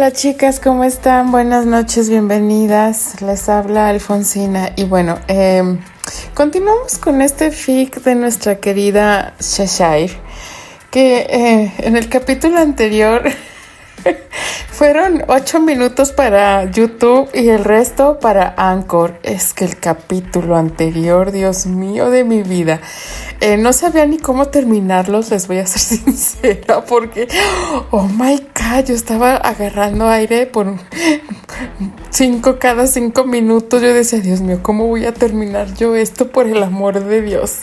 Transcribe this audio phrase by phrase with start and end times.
[0.00, 1.30] Hola chicas, ¿cómo están?
[1.30, 3.20] Buenas noches, bienvenidas.
[3.20, 5.62] Les habla Alfonsina y bueno, eh,
[6.32, 10.12] continuamos con este fic de nuestra querida Shashair,
[10.90, 13.24] que eh, en el capítulo anterior
[14.70, 19.18] fueron ocho minutos para YouTube y el resto para Anchor.
[19.22, 22.80] Es que el capítulo anterior, Dios mío de mi vida,
[23.40, 27.28] eh, no sabía ni cómo terminarlos, les voy a ser sincera, porque,
[27.90, 30.74] oh my god, yo estaba agarrando aire por
[32.10, 33.82] cinco cada cinco minutos.
[33.82, 37.60] Yo decía, Dios mío, ¿cómo voy a terminar yo esto por el amor de Dios?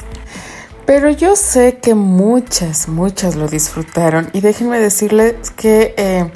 [0.88, 6.32] Pero yo sé que muchas, muchas lo disfrutaron y déjenme decirles que eh,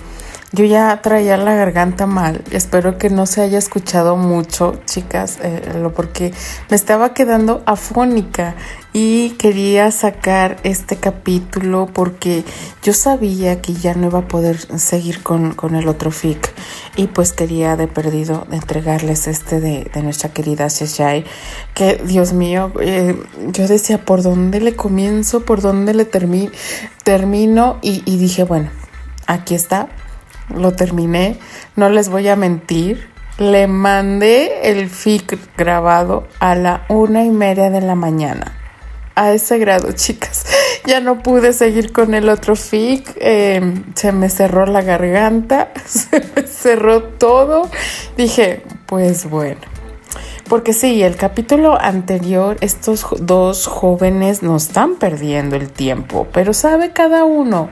[0.54, 2.44] yo ya traía la garganta mal.
[2.52, 5.62] Espero que no se haya escuchado mucho, chicas, eh,
[5.96, 6.34] porque
[6.70, 8.56] me estaba quedando afónica
[8.94, 12.44] y quería sacar este capítulo porque
[12.84, 16.52] yo sabía que ya no iba a poder seguir con, el otro fic
[16.98, 21.24] y pues quería de perdido entregarles este de, nuestra querida Sheshai
[21.74, 23.16] que Dios mío eh,
[23.54, 28.70] yo decía por dónde le comienzo por dónde le termino y dije bueno
[29.28, 29.88] aquí está
[30.56, 31.38] lo terminé,
[31.76, 33.10] no les voy a mentir.
[33.38, 38.58] Le mandé el FIC grabado a la una y media de la mañana.
[39.16, 40.46] A ese grado, chicas.
[40.86, 43.18] Ya no pude seguir con el otro FIC.
[43.20, 45.72] Em, se me cerró la garganta.
[45.86, 47.70] Se me cerró todo.
[48.18, 49.62] Dije, pues bueno.
[50.48, 56.92] Porque sí, el capítulo anterior, estos dos jóvenes no están perdiendo el tiempo, pero sabe
[56.92, 57.70] cada uno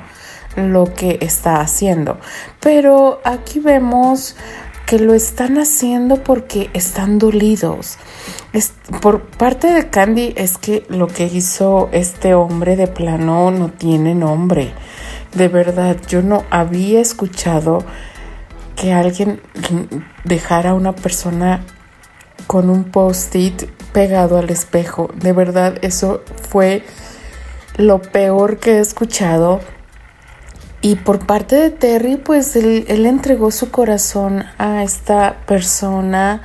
[0.55, 2.17] lo que está haciendo.
[2.59, 4.35] Pero aquí vemos
[4.85, 7.97] que lo están haciendo porque están dolidos.
[9.01, 14.15] por parte de Candy es que lo que hizo este hombre de plano no tiene
[14.15, 14.73] nombre.
[15.35, 17.83] De verdad, yo no había escuchado
[18.75, 19.41] que alguien
[20.23, 21.63] dejara a una persona
[22.47, 25.11] con un post-it pegado al espejo.
[25.13, 26.83] De verdad, eso fue
[27.77, 29.59] lo peor que he escuchado
[30.81, 36.41] y por parte de Terry, pues él, entregó su corazón a esta persona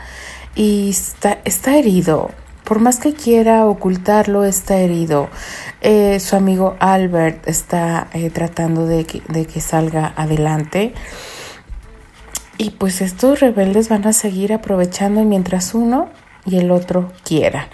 [0.57, 2.31] y está, está herido.
[2.65, 5.29] Por más que quiera ocultarlo, está herido.
[5.83, 10.95] Eh, su amigo Albert está eh, tratando de que, de que salga adelante.
[12.59, 16.09] Y pues estos rebeldes van a seguir aprovechando mientras uno
[16.45, 17.67] y el otro quieran.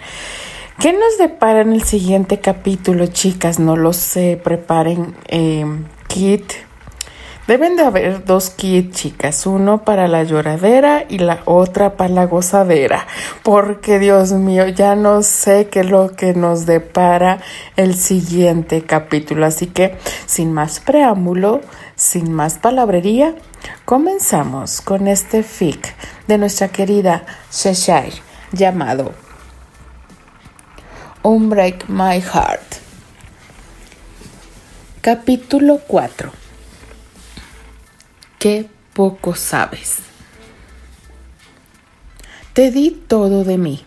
[0.79, 3.59] ¿Qué nos depara en el siguiente capítulo, chicas?
[3.59, 4.39] No lo sé.
[4.43, 5.65] Preparen eh,
[6.11, 6.53] kit.
[7.47, 12.25] Deben de haber dos kits, chicas, uno para la lloradera y la otra para la
[12.25, 13.07] gozadera,
[13.43, 17.39] porque Dios mío, ya no sé qué es lo que nos depara
[17.77, 19.45] el siguiente capítulo.
[19.45, 21.61] Así que, sin más preámbulo,
[21.95, 23.35] sin más palabrería,
[23.85, 25.95] comenzamos con este fic
[26.27, 28.21] de nuestra querida Cheshire
[28.51, 29.13] llamado
[31.23, 32.80] Unbreak My Heart.
[35.01, 36.31] Capítulo 4
[38.37, 39.97] Qué poco sabes.
[42.53, 43.83] Te di todo de mí,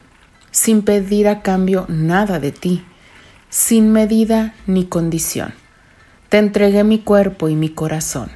[0.51, 2.85] sin pedir a cambio nada de ti,
[3.49, 5.55] sin medida ni condición.
[6.31, 8.33] Te entregué mi cuerpo y mi corazón,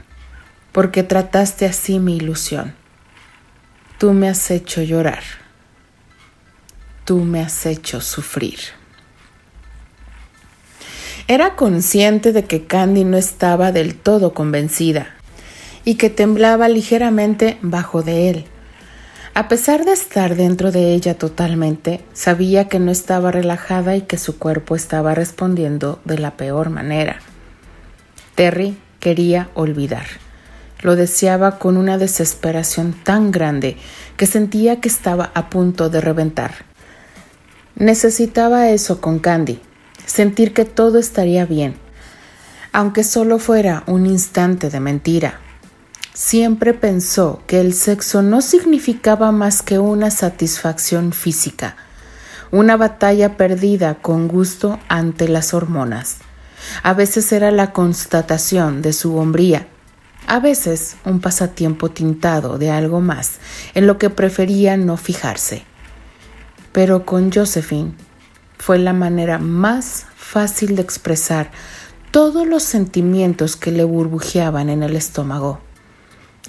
[0.70, 2.76] porque trataste así mi ilusión.
[3.98, 5.24] Tú me has hecho llorar.
[7.04, 8.77] Tú me has hecho sufrir.
[11.30, 15.08] Era consciente de que Candy no estaba del todo convencida
[15.84, 18.44] y que temblaba ligeramente bajo de él.
[19.34, 24.16] A pesar de estar dentro de ella totalmente, sabía que no estaba relajada y que
[24.16, 27.18] su cuerpo estaba respondiendo de la peor manera.
[28.34, 30.06] Terry quería olvidar.
[30.80, 33.76] Lo deseaba con una desesperación tan grande
[34.16, 36.54] que sentía que estaba a punto de reventar.
[37.76, 39.60] Necesitaba eso con Candy,
[40.08, 41.76] sentir que todo estaría bien,
[42.72, 45.40] aunque solo fuera un instante de mentira.
[46.14, 51.76] Siempre pensó que el sexo no significaba más que una satisfacción física,
[52.50, 56.16] una batalla perdida con gusto ante las hormonas.
[56.82, 59.68] A veces era la constatación de su hombría,
[60.26, 63.34] a veces un pasatiempo tintado de algo más,
[63.74, 65.64] en lo que prefería no fijarse.
[66.72, 67.92] Pero con Josephine
[68.58, 71.50] fue la manera más fácil de expresar
[72.10, 75.60] todos los sentimientos que le burbujeaban en el estómago.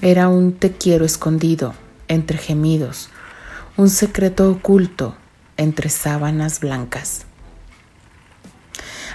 [0.02, 1.74] Era un te quiero escondido
[2.08, 3.10] entre gemidos,
[3.78, 5.16] un secreto oculto
[5.58, 7.26] entre sábanas blancas.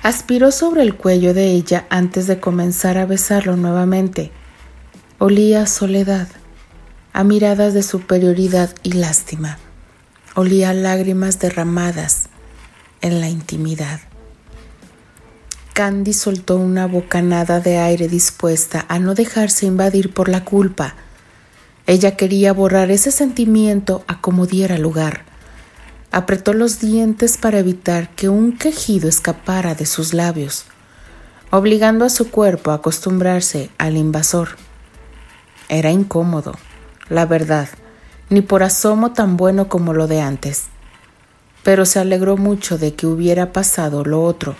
[0.02, 4.30] Aspiró sobre el cuello de ella antes de comenzar a besarlo nuevamente.
[5.18, 6.28] Olía a soledad,
[7.14, 9.58] a miradas de superioridad y lástima.
[10.34, 12.28] Olía a lágrimas derramadas
[13.04, 14.00] en la intimidad.
[15.74, 20.94] Candy soltó una bocanada de aire dispuesta a no dejarse invadir por la culpa.
[21.86, 25.24] Ella quería borrar ese sentimiento a como diera lugar.
[26.12, 30.64] Apretó los dientes para evitar que un quejido escapara de sus labios,
[31.50, 34.56] obligando a su cuerpo a acostumbrarse al invasor.
[35.68, 36.54] Era incómodo,
[37.10, 37.68] la verdad,
[38.30, 40.68] ni por asomo tan bueno como lo de antes.
[41.64, 44.54] Pero se alegró mucho de que hubiera pasado lo otro,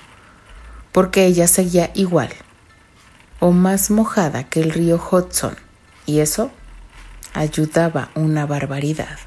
[0.90, 2.30] porque ella seguía igual,
[3.38, 5.54] o más mojada que el río Hudson,
[6.06, 6.50] y eso
[7.34, 9.18] ayudaba una barbaridad.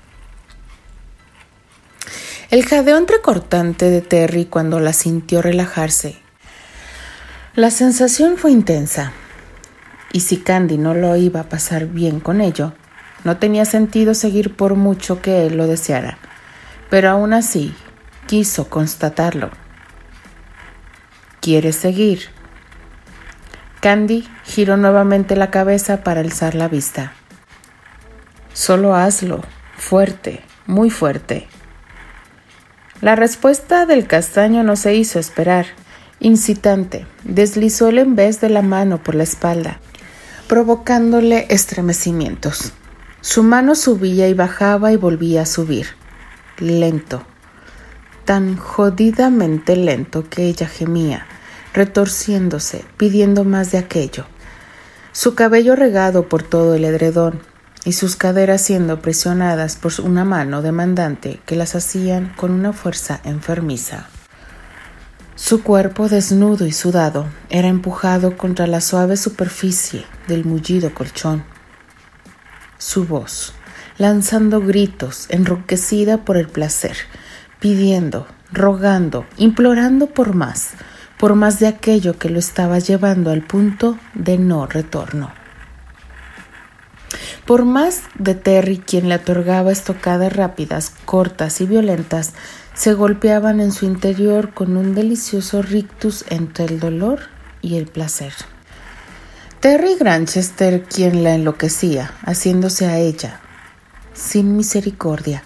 [2.50, 6.18] El jadeo entrecortante de Terry cuando la sintió relajarse.
[7.56, 9.12] La sensación fue intensa,
[10.13, 12.73] y si Candy no lo iba a pasar bien con ello,
[13.23, 16.18] no tenía sentido seguir por mucho que él lo deseara,
[16.89, 17.73] pero aún así
[18.27, 19.51] quiso constatarlo.
[21.41, 22.29] ¿Quieres seguir?
[23.79, 27.13] Candy giró nuevamente la cabeza para alzar la vista.
[28.53, 29.43] Solo hazlo,
[29.77, 31.47] fuerte, muy fuerte.
[33.01, 35.67] La respuesta del castaño no se hizo esperar.
[36.19, 39.79] Incitante, deslizó el vez de la mano por la espalda,
[40.47, 42.73] provocándole estremecimientos.
[43.21, 45.87] Su mano subía y bajaba y volvía a subir,
[46.59, 47.24] lento,
[48.25, 51.27] tan jodidamente lento que ella gemía,
[51.74, 54.25] retorciéndose, pidiendo más de aquello.
[55.12, 57.42] Su cabello regado por todo el edredón,
[57.86, 63.21] y sus caderas siendo presionadas por una mano demandante que las hacían con una fuerza
[63.24, 64.09] enfermiza.
[65.36, 71.45] Su cuerpo desnudo y sudado era empujado contra la suave superficie del mullido colchón.
[72.77, 73.54] Su voz,
[73.97, 76.97] lanzando gritos, enroquecida por el placer,
[77.59, 80.71] pidiendo, rogando, implorando por más,
[81.17, 85.31] por más de aquello que lo estaba llevando al punto de no retorno.
[87.45, 92.33] Por más de Terry, quien le otorgaba estocadas rápidas, cortas y violentas,
[92.73, 97.21] se golpeaban en su interior con un delicioso rictus entre el dolor
[97.61, 98.33] y el placer.
[99.61, 103.39] Terry Granchester, quien la enloquecía, haciéndose a ella,
[104.17, 105.43] sin misericordia,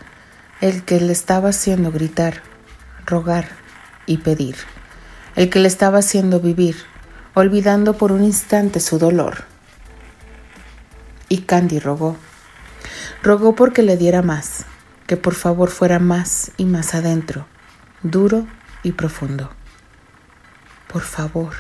[0.62, 2.42] el que le estaba haciendo gritar,
[3.06, 3.50] rogar
[4.08, 4.56] y pedir,
[5.36, 6.78] el que le estaba haciendo vivir,
[7.36, 9.52] olvidando por un instante su dolor
[11.32, 12.18] y Candy rogó.
[13.24, 14.66] Rogó porque le diera más,
[15.08, 17.46] que por favor fuera más y más adentro,
[18.04, 18.46] duro
[18.84, 19.50] y profundo.
[20.92, 21.54] Por favor.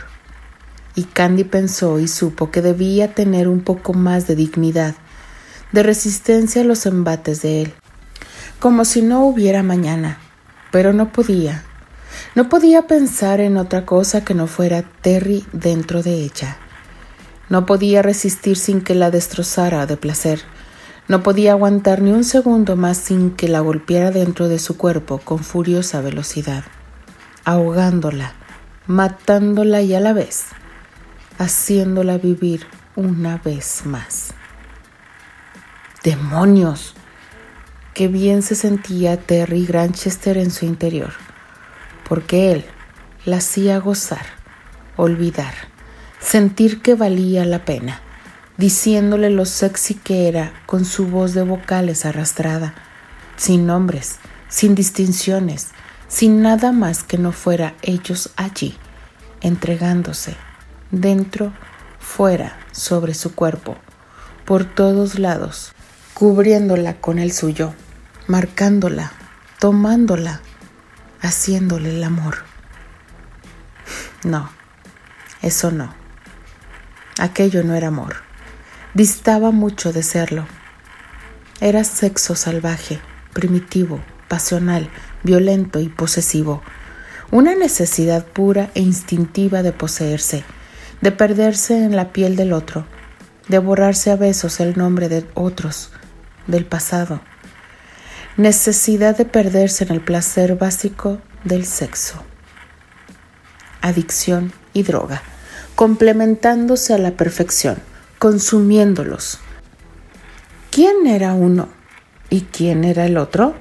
[0.93, 4.95] Y Candy pensó y supo que debía tener un poco más de dignidad,
[5.71, 7.73] de resistencia a los embates de él,
[8.59, 10.19] como si no hubiera mañana,
[10.71, 11.63] pero no podía.
[12.35, 16.57] No podía pensar en otra cosa que no fuera Terry dentro de ella.
[17.50, 20.41] No podía resistir sin que la destrozara de placer.
[21.07, 25.19] No podía aguantar ni un segundo más sin que la golpeara dentro de su cuerpo
[25.19, 26.63] con furiosa velocidad,
[27.43, 28.34] ahogándola,
[28.88, 30.45] matándola y a la vez,
[31.38, 34.34] haciéndola vivir una vez más.
[36.03, 36.96] ¡Demonios!
[37.93, 41.13] Qué bien se sentía Terry Granchester en su interior,
[42.08, 42.65] porque él
[43.25, 44.25] la hacía gozar,
[44.96, 45.53] olvidar
[46.22, 48.00] sentir que valía la pena,
[48.58, 52.75] diciéndole lo sexy que era con su voz de vocales arrastrada,
[53.36, 55.70] sin nombres, sin distinciones,
[56.08, 58.77] sin nada más que no fuera ellos allí,
[59.41, 60.36] entregándose,
[60.91, 61.51] dentro,
[62.00, 63.75] fuera, sobre su cuerpo,
[64.46, 65.74] por todos lados,
[66.21, 67.73] cubriéndola con el suyo,
[68.27, 69.11] marcándola,
[69.57, 70.41] tomándola,
[71.19, 72.43] haciéndole el amor.
[74.23, 74.51] No,
[75.41, 75.91] eso no.
[77.17, 78.17] Aquello no era amor.
[78.93, 80.45] Distaba mucho de serlo.
[81.59, 82.99] Era sexo salvaje,
[83.33, 84.91] primitivo, pasional,
[85.23, 86.61] violento y posesivo.
[87.31, 90.43] Una necesidad pura e instintiva de poseerse,
[91.01, 92.85] de perderse en la piel del otro,
[93.47, 95.89] de borrarse a besos el nombre de otros,
[96.48, 97.21] del pasado.
[98.38, 102.24] Necesidad de perderse en el placer básico del sexo.
[103.81, 105.21] Adicción y droga
[105.81, 107.77] complementándose a la perfección,
[108.19, 109.39] consumiéndolos.
[110.69, 111.69] ¿Quién era uno
[112.29, 113.55] y quién era el otro?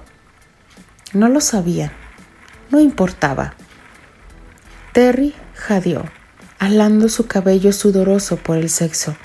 [1.15, 1.93] No lo sabían,
[2.71, 3.55] no importaba.
[4.93, 6.05] Terry jadeó,
[6.59, 9.17] alando su cabello sudoroso por el sexo.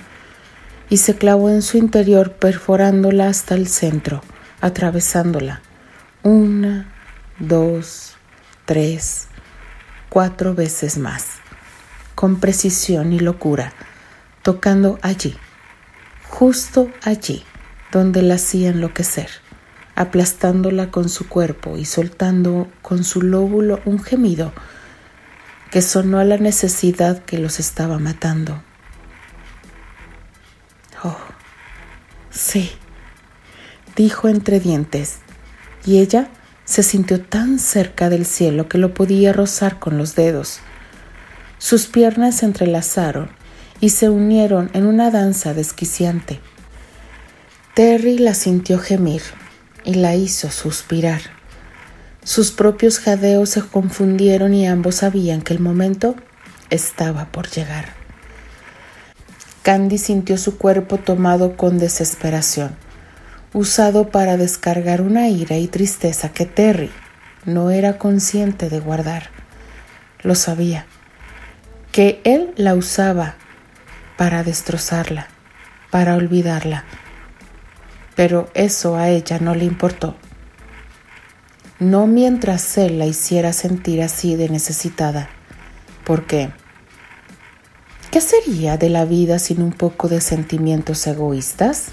[0.90, 4.22] Y se clavó en su interior perforándola hasta el centro,
[4.62, 5.62] atravesándola.
[6.24, 6.94] Una,
[7.40, 8.16] dos,
[8.66, 9.28] tres,
[10.10, 11.26] cuatro veces más,
[12.16, 13.74] con precisión y locura,
[14.42, 15.36] tocando allí,
[16.30, 17.44] justo allí,
[17.92, 19.30] donde la hacía enloquecer,
[19.96, 24.54] aplastándola con su cuerpo y soltando con su lóbulo un gemido
[25.72, 28.64] que sonó a la necesidad que los estaba matando.
[31.04, 31.18] Oh,
[32.32, 32.72] sí,
[33.96, 35.18] dijo entre dientes,
[35.86, 36.30] y ella
[36.64, 40.60] se sintió tan cerca del cielo que lo podía rozar con los dedos.
[41.58, 43.30] Sus piernas se entrelazaron
[43.80, 46.40] y se unieron en una danza desquiciante.
[47.74, 49.22] Terry la sintió gemir
[49.84, 51.22] y la hizo suspirar.
[52.24, 56.16] Sus propios jadeos se confundieron y ambos sabían que el momento
[56.70, 58.05] estaba por llegar.
[59.66, 62.76] Candy sintió su cuerpo tomado con desesperación,
[63.52, 66.92] usado para descargar una ira y tristeza que Terry
[67.46, 69.32] no era consciente de guardar.
[70.22, 70.86] Lo sabía,
[71.92, 73.36] que él la usaba
[74.16, 75.30] para destrozarla,
[75.90, 76.84] para olvidarla.
[78.16, 80.16] Pero eso a ella no le importó
[81.80, 85.30] no mientras él la hiciera sentir así de necesitada.
[86.06, 86.52] Porque,
[88.16, 91.88] ¿qué sería de la vida sin un poco de sentimientos egoístas?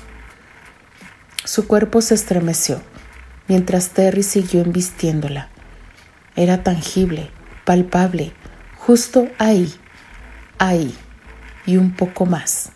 [1.45, 2.81] Su cuerpo se estremeció
[3.49, 5.49] mientras Terry siguió embistiéndola.
[6.37, 7.29] Era tangible,
[7.65, 8.33] palpable,
[8.79, 9.75] justo ahí,
[10.59, 10.95] ahí,
[11.67, 12.69] y un poco más,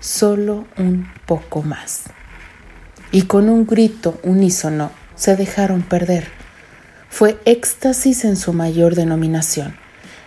[0.00, 2.06] solo un poco más.
[3.12, 6.26] Y con un grito unísono, se dejaron perder.
[7.10, 9.76] Fue éxtasis en su mayor denominación,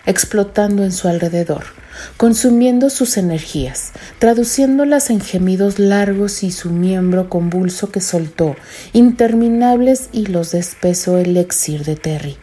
[0.06, 1.78] explotando en su alrededor,
[2.16, 8.56] consumiendo sus energías, traduciéndolas en gemidos largos y su miembro convulso que soltó,
[8.92, 12.36] interminables hilos de espeso elixir de Terry.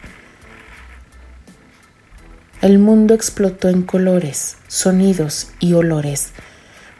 [2.60, 6.30] El mundo explotó en colores, sonidos y olores.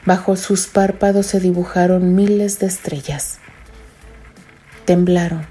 [0.05, 3.39] Bajo sus párpados se dibujaron miles de estrellas
[4.89, 5.45] temblaron.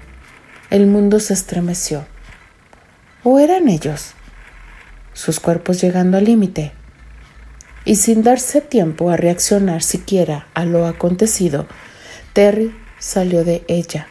[0.69, 2.05] El mundo se estremeció.
[3.23, 4.11] ¿O eran ellos?
[5.13, 6.73] Sus cuerpos llegando al límite.
[7.89, 11.65] Y sin darse tiempo a reaccionar siquiera a lo acontecido,
[12.33, 14.05] Terry salió de ella,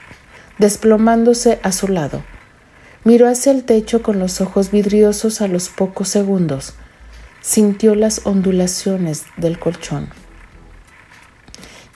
[0.58, 2.24] desplomándose a su lado.
[3.04, 6.74] Miró hacia el techo con los ojos vidriosos a los pocos segundos.
[7.40, 10.08] Sintió las ondulaciones del colchón.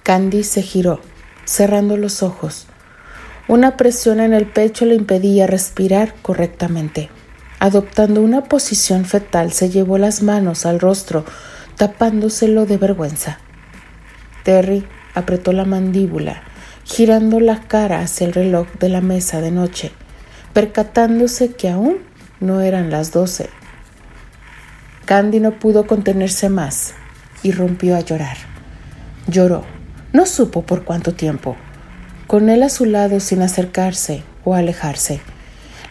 [0.05, 1.01] Candy se giró,
[1.47, 2.69] cerrando los ojos.
[3.49, 7.11] Una presión en el pecho le impedía respirar correctamente.
[7.59, 11.25] Adoptando una posición fetal, se llevó las manos al rostro,
[11.77, 13.39] tapándoselo de vergüenza.
[14.45, 16.43] Terry apretó la mandíbula,
[16.85, 19.93] girando la cara hacia el reloj de la mesa de noche,
[20.53, 21.99] percatándose que aún
[22.41, 23.49] no eran las doce.
[25.05, 26.95] Candy no pudo contenerse más
[27.43, 28.37] y rompió a llorar.
[29.27, 29.65] Lloró.
[30.13, 31.57] No supo por cuánto tiempo
[32.33, 35.21] con él a su lado sin acercarse o alejarse.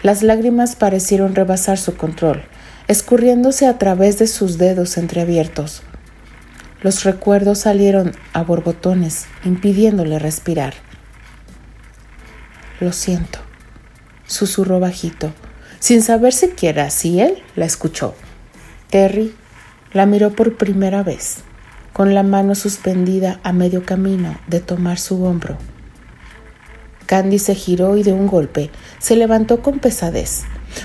[0.02, 2.42] Las lágrimas parecieron rebasar su control,
[2.88, 5.84] escurriéndose a través de sus dedos entreabiertos.
[6.82, 10.74] Los recuerdos salieron a borbotones, impidiéndole respirar.
[12.80, 13.40] Lo siento,
[14.26, 15.32] susurró bajito,
[15.80, 18.16] sin saber siquiera si él la escuchó.
[18.90, 19.36] Terry
[19.94, 21.38] la miró por primera vez,
[21.94, 25.58] con la mano suspendida a medio camino de tomar su hombro.
[27.06, 30.44] Candy se giró y de un golpe se levantó con pesadez.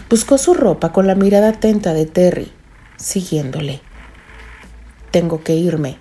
[0.09, 2.53] Buscó su ropa con la mirada atenta de Terry,
[2.97, 3.81] siguiéndole.
[5.11, 5.99] Tengo que irme,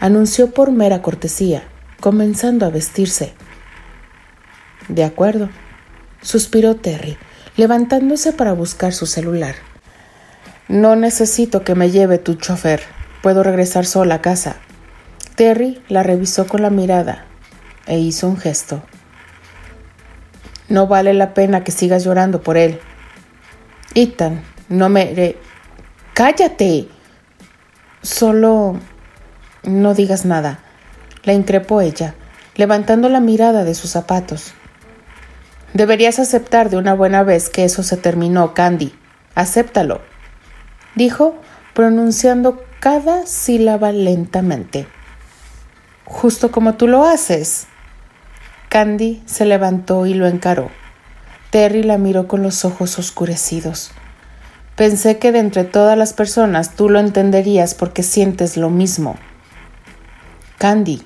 [0.00, 1.62] anunció por mera cortesía,
[2.00, 3.32] comenzando a vestirse.
[4.88, 5.48] De acuerdo,
[6.22, 7.16] suspiró Terry,
[7.56, 9.54] levantándose para buscar su celular.
[10.68, 12.82] No necesito que me lleve tu chofer.
[13.22, 14.56] Puedo regresar sola a casa.
[15.34, 17.24] Terry la revisó con la mirada
[17.86, 18.82] e hizo un gesto.
[20.68, 22.80] No vale la pena que sigas llorando por él.
[23.94, 25.36] Ethan, no me...
[26.14, 26.88] ¡Cállate!
[28.02, 28.78] Solo...
[29.64, 30.60] No digas nada,
[31.24, 32.14] la increpó ella,
[32.54, 34.54] levantando la mirada de sus zapatos.
[35.74, 38.94] Deberías aceptar de una buena vez que eso se terminó, Candy.
[39.34, 40.00] Acéptalo,
[40.94, 41.34] dijo,
[41.74, 44.86] pronunciando cada sílaba lentamente.
[46.04, 47.66] Justo como tú lo haces.
[48.68, 50.70] Candy se levantó y lo encaró.
[51.50, 53.92] Terry la miró con los ojos oscurecidos.
[54.76, 59.16] Pensé que de entre todas las personas tú lo entenderías porque sientes lo mismo.
[60.58, 61.02] Candy,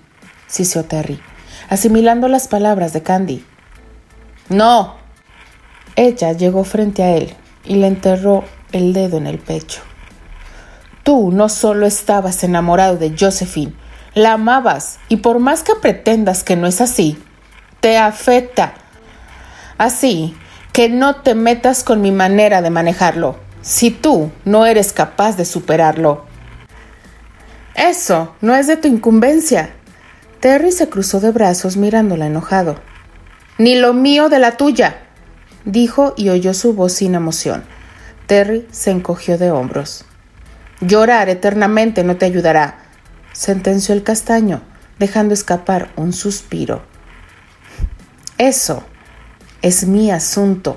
[0.48, 1.20] siseó Terry,
[1.68, 3.44] asimilando las palabras de Candy.
[4.48, 4.96] No.
[5.94, 7.32] Ella llegó frente a él
[7.64, 9.82] y le enterró el dedo en el pecho.
[11.04, 13.74] Tú no solo estabas enamorado de Josephine,
[14.14, 17.18] la amabas y por más que pretendas que no es así,
[17.82, 18.74] te afecta.
[19.76, 20.36] Así
[20.72, 25.44] que no te metas con mi manera de manejarlo, si tú no eres capaz de
[25.44, 26.24] superarlo.
[27.74, 29.70] Eso no es de tu incumbencia.
[30.38, 32.76] Terry se cruzó de brazos mirándola enojado.
[33.58, 34.98] Ni lo mío de la tuya,
[35.64, 37.64] dijo y oyó su voz sin emoción.
[38.28, 40.04] Terry se encogió de hombros.
[40.80, 42.78] Llorar eternamente no te ayudará,
[43.32, 44.62] sentenció el castaño,
[45.00, 46.91] dejando escapar un suspiro.
[48.42, 48.82] Eso
[49.62, 50.76] es mi asunto.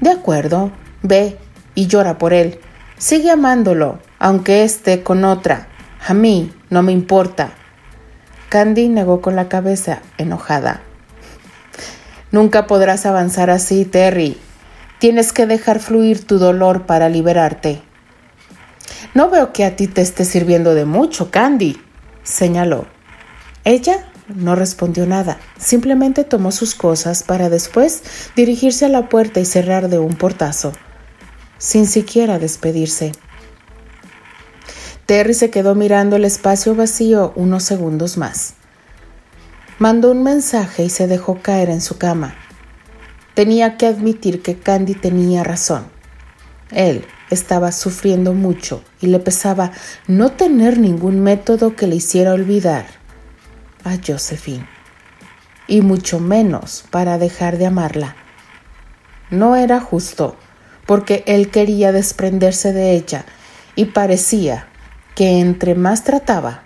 [0.00, 1.38] De acuerdo, ve
[1.76, 2.58] y llora por él.
[2.98, 5.68] Sigue amándolo, aunque esté con otra.
[6.04, 7.52] A mí no me importa.
[8.48, 10.80] Candy negó con la cabeza, enojada.
[12.32, 14.36] Nunca podrás avanzar así, Terry.
[14.98, 17.80] Tienes que dejar fluir tu dolor para liberarte.
[19.14, 21.80] No veo que a ti te esté sirviendo de mucho, Candy,
[22.24, 22.86] señaló.
[23.62, 28.02] Ella no respondió nada, simplemente tomó sus cosas para después
[28.36, 30.72] dirigirse a la puerta y cerrar de un portazo,
[31.58, 33.12] sin siquiera despedirse.
[35.06, 38.54] Terry se quedó mirando el espacio vacío unos segundos más.
[39.78, 42.34] Mandó un mensaje y se dejó caer en su cama.
[43.34, 45.84] Tenía que admitir que Candy tenía razón.
[46.70, 49.72] Él estaba sufriendo mucho y le pesaba
[50.06, 53.03] no tener ningún método que le hiciera olvidar
[53.84, 54.66] a Josephine,
[55.66, 58.16] y mucho menos para dejar de amarla.
[59.30, 60.36] No era justo,
[60.86, 63.24] porque él quería desprenderse de ella
[63.74, 64.68] y parecía
[65.14, 66.64] que entre más trataba,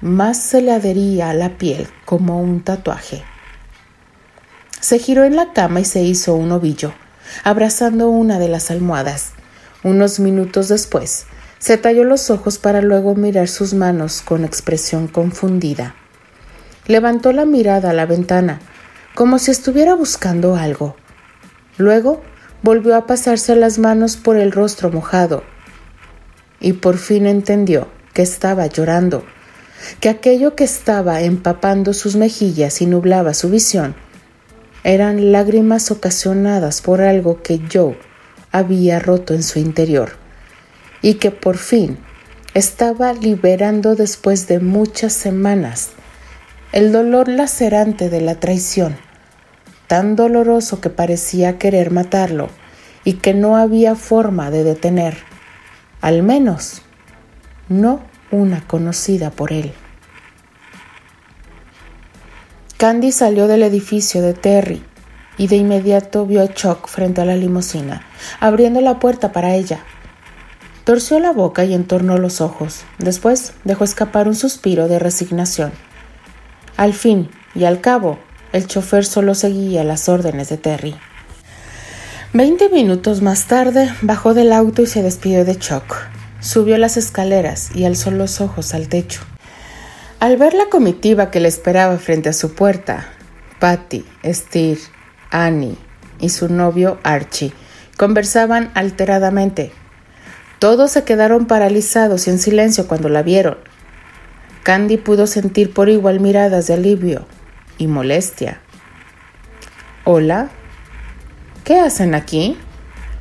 [0.00, 3.24] más se le adhería a la piel como un tatuaje.
[4.80, 6.92] Se giró en la cama y se hizo un ovillo,
[7.42, 9.32] abrazando una de las almohadas.
[9.82, 11.26] Unos minutos después,
[11.58, 15.94] se talló los ojos para luego mirar sus manos con expresión confundida.
[16.88, 18.60] Levantó la mirada a la ventana,
[19.14, 20.96] como si estuviera buscando algo.
[21.76, 22.22] Luego
[22.62, 25.44] volvió a pasarse las manos por el rostro mojado
[26.60, 29.24] y por fin entendió que estaba llorando
[30.00, 33.94] que aquello que estaba empapando sus mejillas y nublaba su visión
[34.82, 37.96] eran lágrimas ocasionadas por algo que Joe
[38.50, 40.12] había roto en su interior
[41.00, 41.98] y que por fin
[42.54, 45.90] estaba liberando después de muchas semanas
[46.72, 48.96] el dolor lacerante de la traición,
[49.86, 52.50] tan doloroso que parecía querer matarlo
[53.04, 55.16] y que no había forma de detener,
[56.02, 56.82] al menos
[57.70, 58.00] no
[58.30, 59.72] una conocida por él.
[62.76, 64.82] Candy salió del edificio de Terry
[65.38, 68.06] y de inmediato vio a Chuck frente a la limusina,
[68.40, 69.80] abriendo la puerta para ella.
[70.84, 72.84] Torció la boca y entornó los ojos.
[72.98, 75.72] Después dejó escapar un suspiro de resignación.
[76.78, 78.20] Al fin y al cabo,
[78.52, 80.94] el chofer solo seguía las órdenes de Terry.
[82.32, 85.96] Veinte minutos más tarde bajó del auto y se despidió de Chuck.
[86.40, 89.22] Subió las escaleras y alzó los ojos al techo.
[90.20, 93.08] Al ver la comitiva que le esperaba frente a su puerta,
[93.58, 94.78] Patty, Steer,
[95.32, 95.76] Annie
[96.20, 97.52] y su novio Archie
[97.96, 99.72] conversaban alteradamente.
[100.60, 103.58] Todos se quedaron paralizados y en silencio cuando la vieron.
[104.68, 107.24] Candy pudo sentir por igual miradas de alivio
[107.78, 108.60] y molestia.
[110.04, 110.50] Hola.
[111.64, 112.54] ¿Qué hacen aquí?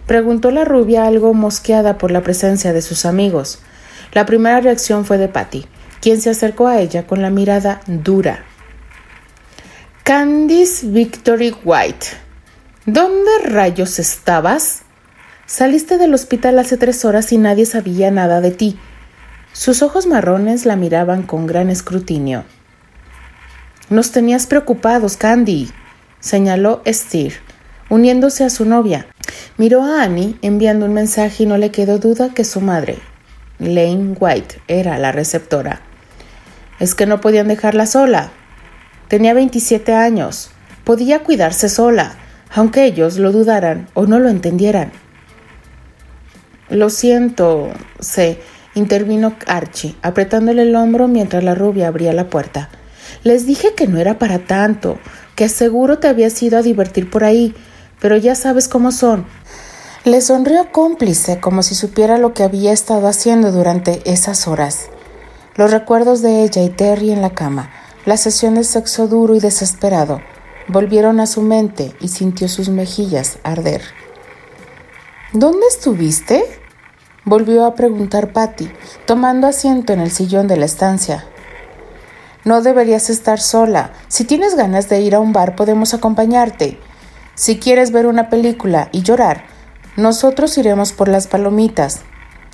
[0.08, 3.60] Preguntó la rubia algo mosqueada por la presencia de sus amigos.
[4.12, 5.66] La primera reacción fue de Patty,
[6.02, 8.44] quien se acercó a ella con la mirada dura.
[10.04, 12.08] Candice Victory White,
[12.86, 14.82] ¿dónde rayos estabas?
[15.46, 18.78] Saliste del hospital hace tres horas y nadie sabía nada de ti.
[19.58, 22.44] Sus ojos marrones la miraban con gran escrutinio.
[23.90, 25.72] Nos tenías preocupados, Candy,
[26.20, 27.34] señaló Steer,
[27.90, 29.08] uniéndose a su novia.
[29.58, 33.00] Miró a Annie enviando un mensaje y no le quedó duda que su madre,
[33.58, 35.82] Lane White, era la receptora.
[36.80, 38.30] Es que no podían dejarla sola.
[39.08, 40.52] Tenía 27 años.
[40.84, 42.16] Podía cuidarse sola,
[42.54, 44.92] aunque ellos lo dudaran o no lo entendieran.
[46.70, 48.40] Lo siento, se
[48.78, 52.70] intervino Archie, apretándole el hombro mientras la rubia abría la puerta.
[53.24, 54.98] Les dije que no era para tanto,
[55.36, 57.54] que seguro te habías ido a divertir por ahí,
[58.00, 59.26] pero ya sabes cómo son.
[60.06, 64.90] Le sonrió cómplice, como si supiera lo que había estado haciendo durante esas horas.
[65.56, 67.72] Los recuerdos de ella y Terry en la cama,
[68.06, 70.22] la sesión de sexo duro y desesperado,
[70.68, 73.82] volvieron a su mente y sintió sus mejillas arder.
[75.34, 76.44] ¿Dónde estuviste?
[77.28, 78.72] Volvió a preguntar Patty,
[79.06, 81.26] tomando asiento en el sillón de la estancia.
[82.46, 83.92] No deberías estar sola.
[84.08, 86.80] Si tienes ganas de ir a un bar, podemos acompañarte.
[87.36, 89.44] Si quieres ver una película y llorar,
[89.98, 92.00] nosotros iremos por las palomitas.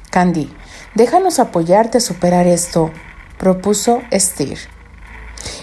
[0.10, 0.52] Candy,
[0.96, 2.92] déjanos apoyarte a superar esto,
[3.38, 4.58] propuso Steer.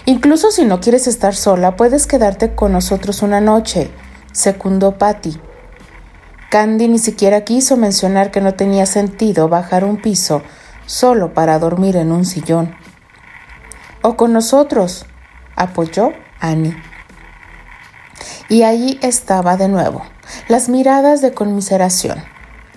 [0.05, 3.91] Incluso si no quieres estar sola, puedes quedarte con nosotros una noche,
[4.31, 5.37] secundó Patty.
[6.51, 10.41] Candy ni siquiera quiso mencionar que no tenía sentido bajar un piso
[10.85, 12.75] solo para dormir en un sillón.
[14.01, 15.05] O con nosotros,
[15.55, 16.11] apoyó
[16.41, 16.75] Annie.
[18.49, 20.03] Y allí estaba de nuevo,
[20.49, 22.21] las miradas de conmiseración.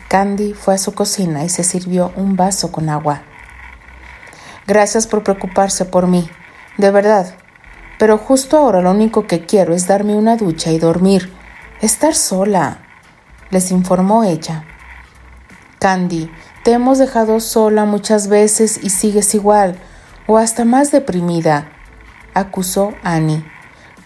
[0.07, 3.23] Candy fue a su cocina y se sirvió un vaso con agua.
[4.69, 6.31] Gracias por preocuparse por mí,
[6.79, 7.35] de verdad.
[7.99, 11.33] Pero justo ahora lo único que quiero es darme una ducha y dormir.
[11.81, 12.84] Estar sola
[13.55, 14.65] les informó ella.
[15.79, 16.31] Candy,
[16.65, 19.79] te hemos dejado sola muchas veces y sigues igual,
[20.27, 21.71] o hasta más deprimida,
[22.35, 23.45] acusó Annie.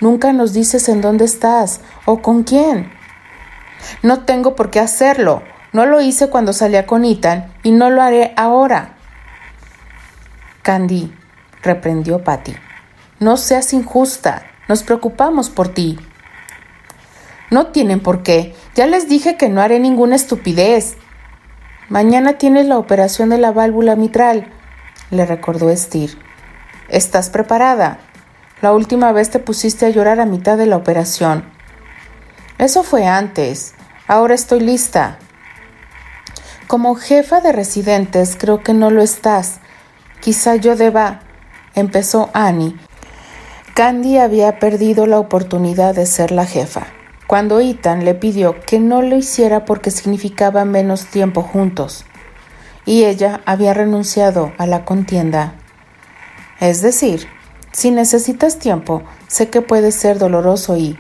[0.01, 2.93] Nunca nos dices en dónde estás o con quién.
[4.03, 5.43] No tengo por qué hacerlo.
[5.73, 8.97] No lo hice cuando salía con Ethan y no lo haré ahora.
[10.63, 11.13] Candy,
[11.63, 12.55] reprendió Patty.
[13.19, 14.45] No seas injusta.
[14.69, 15.99] Nos preocupamos por ti.
[17.51, 18.55] No tienen por qué.
[18.75, 20.97] Ya les dije que no haré ninguna estupidez.
[21.89, 24.53] Mañana tienes la operación de la válvula mitral,
[25.11, 26.11] le recordó Steer.
[26.91, 28.01] ¿Estás preparada?
[28.61, 31.45] La última vez te pusiste a llorar a mitad de la operación.
[32.59, 33.75] Eso fue antes.
[34.07, 35.19] Ahora estoy lista.
[36.67, 39.61] Como jefa de residentes creo que no lo estás.
[40.21, 41.21] Quizá yo deba.
[41.75, 42.77] empezó Annie.
[43.75, 46.89] Candy había perdido la oportunidad de ser la jefa
[47.29, 52.07] cuando Ethan le pidió que no lo hiciera porque significaba menos tiempo juntos,
[52.87, 55.55] y ella había renunciado a la contienda.
[56.59, 57.29] Es decir,
[57.71, 60.99] si necesitas tiempo, sé que puede ser doloroso y...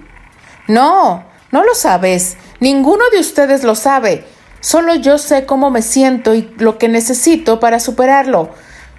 [0.66, 2.36] No, no lo sabes.
[2.60, 4.26] Ninguno de ustedes lo sabe.
[4.60, 8.50] Solo yo sé cómo me siento y lo que necesito para superarlo.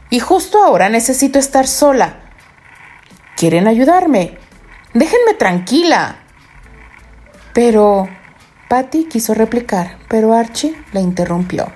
[0.10, 2.22] Y justo ahora necesito estar sola.
[3.38, 4.40] ¿Quieren ayudarme?
[4.96, 6.24] Déjenme tranquila.
[7.54, 8.08] Pero
[8.70, 11.72] Patty quiso replicar, pero Archie la interrumpió.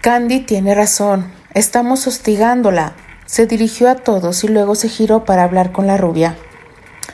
[0.00, 1.30] Candy tiene razón.
[1.54, 2.94] Estamos hostigándola.
[3.24, 6.36] Se dirigió a todos y luego se giró para hablar con la rubia.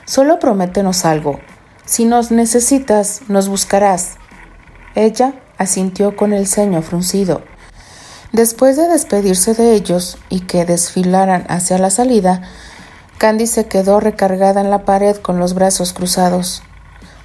[0.07, 1.39] Solo prométenos algo.
[1.85, 4.15] Si nos necesitas, nos buscarás.
[4.95, 7.43] Ella asintió con el ceño fruncido.
[8.33, 12.41] Después de despedirse de ellos y que desfilaran hacia la salida,
[13.19, 16.63] Candy se quedó recargada en la pared con los brazos cruzados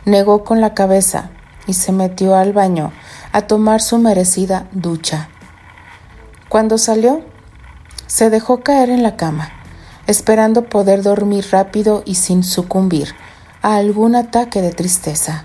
[0.08, 1.32] negó con la cabeza
[1.68, 2.94] y se metió al baño
[3.34, 5.28] a tomar su merecida ducha.
[6.48, 7.22] Cuando salió,
[8.08, 9.52] se dejó caer en la cama,
[10.08, 13.14] esperando poder dormir rápido y sin sucumbir
[13.62, 15.44] a algún ataque de tristeza.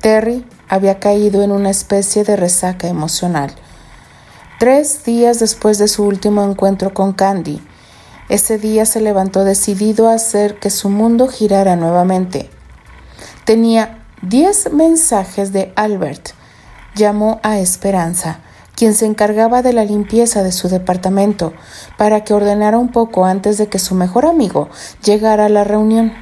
[0.00, 3.52] Terry había caído en una especie de resaca emocional.
[4.60, 7.60] Tres días después de su último encuentro con Candy,
[8.28, 12.50] ese día se levantó decidido a hacer que su mundo girara nuevamente.
[13.44, 16.30] Tenía diez mensajes de Albert.
[16.94, 18.40] Llamó a Esperanza,
[18.74, 21.52] quien se encargaba de la limpieza de su departamento,
[21.96, 24.68] para que ordenara un poco antes de que su mejor amigo
[25.04, 26.12] llegara a la reunión.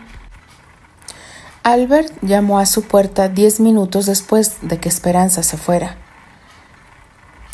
[1.63, 5.97] Albert llamó a su puerta diez minutos después de que Esperanza se fuera.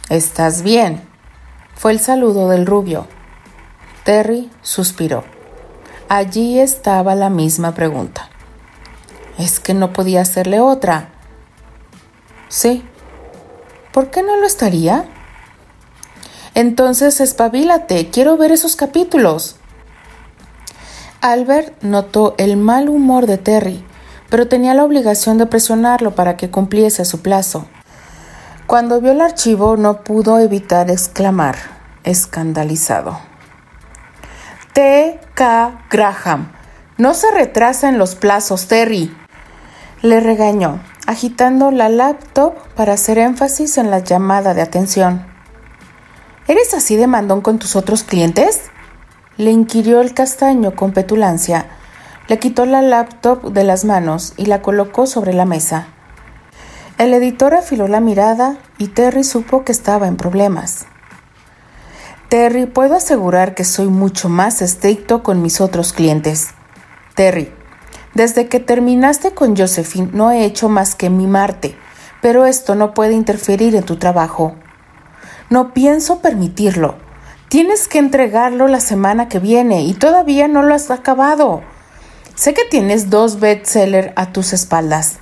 [0.09, 1.09] ¿Estás bien?
[1.77, 3.07] fue el saludo del rubio.
[4.11, 5.23] Terry suspiró.
[6.09, 8.29] Allí estaba la misma pregunta.
[9.39, 11.11] ¿Es que no podía hacerle otra?
[12.49, 12.83] Sí.
[13.93, 15.05] ¿Por qué no lo estaría?
[16.57, 19.55] Entonces espabilate, quiero ver esos capítulos.
[21.21, 23.85] Albert notó el mal humor de Terry,
[24.29, 27.67] pero tenía la obligación de presionarlo para que cumpliese su plazo.
[28.67, 31.55] Cuando vio el archivo no pudo evitar exclamar,
[32.03, 33.30] escandalizado.
[34.73, 35.19] T.
[35.35, 35.85] K.
[35.91, 36.53] Graham.
[36.97, 39.13] No se retrasa en los plazos, Terry.
[40.01, 45.27] Le regañó, agitando la laptop para hacer énfasis en la llamada de atención.
[46.47, 48.71] ¿Eres así de mandón con tus otros clientes?
[49.37, 51.67] Le inquirió el castaño con petulancia.
[52.29, 55.89] Le quitó la laptop de las manos y la colocó sobre la mesa.
[56.97, 60.87] El editor afiló la mirada y Terry supo que estaba en problemas.
[62.31, 66.51] Terry, puedo asegurar que soy mucho más estricto con mis otros clientes.
[67.17, 67.53] Terry,
[68.15, 71.77] desde que terminaste con Josephine no he hecho más que mimarte,
[72.23, 74.55] pero esto no puede interferir en tu trabajo.
[75.49, 76.95] No pienso permitirlo.
[77.49, 81.63] Tienes que entregarlo la semana que viene y todavía no lo has acabado.
[82.37, 85.19] Sé que tienes dos bestsellers a tus espaldas,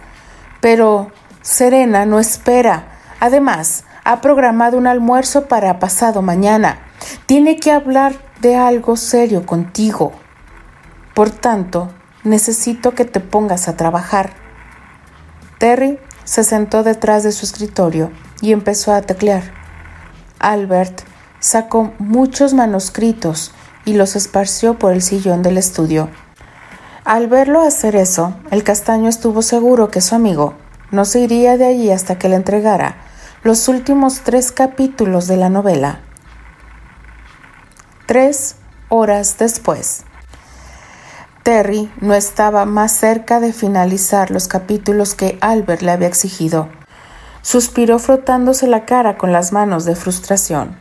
[0.60, 2.98] pero Serena no espera.
[3.18, 6.82] Además, ha programado un almuerzo para pasado mañana.
[7.26, 10.12] Tiene que hablar de algo serio contigo.
[11.14, 11.90] Por tanto,
[12.24, 14.34] necesito que te pongas a trabajar.
[15.58, 19.42] Terry se sentó detrás de su escritorio y empezó a teclear.
[20.38, 21.02] Albert
[21.40, 23.52] sacó muchos manuscritos
[23.84, 26.10] y los esparció por el sillón del estudio.
[27.04, 30.54] Al verlo hacer eso, el castaño estuvo seguro que su amigo
[30.90, 32.96] no se iría de allí hasta que le entregara
[33.42, 36.00] los últimos tres capítulos de la novela.
[38.08, 38.56] Tres
[38.88, 40.04] horas después.
[41.42, 46.70] Terry no estaba más cerca de finalizar los capítulos que Albert le había exigido.
[47.42, 50.78] Suspiró frotándose la cara con las manos de frustración.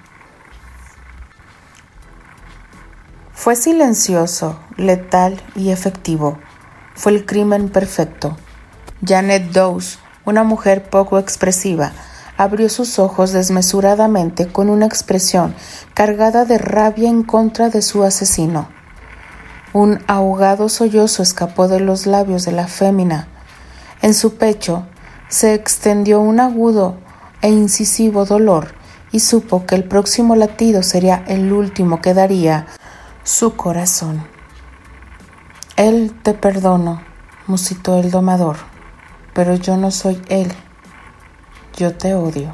[3.34, 6.40] Fue silencioso, letal y efectivo.
[6.96, 8.38] Fue el crimen perfecto.
[9.06, 11.92] Janet Dawes, una mujer poco expresiva,
[12.38, 15.56] abrió sus ojos desmesuradamente con una expresión
[15.93, 18.69] cargada de rabia en contra de su asesino.
[19.73, 23.28] Un ahogado sollozo escapó de los labios de la fémina.
[24.02, 24.86] En su pecho
[25.28, 26.97] se extendió un agudo
[27.41, 28.73] e incisivo dolor
[29.12, 32.67] y supo que el próximo latido sería el último que daría
[33.23, 34.23] su corazón.
[35.76, 37.02] Él te perdono,
[37.45, 38.58] musitó el domador,
[39.34, 40.52] pero yo no soy él.
[41.78, 42.54] Yo te odio.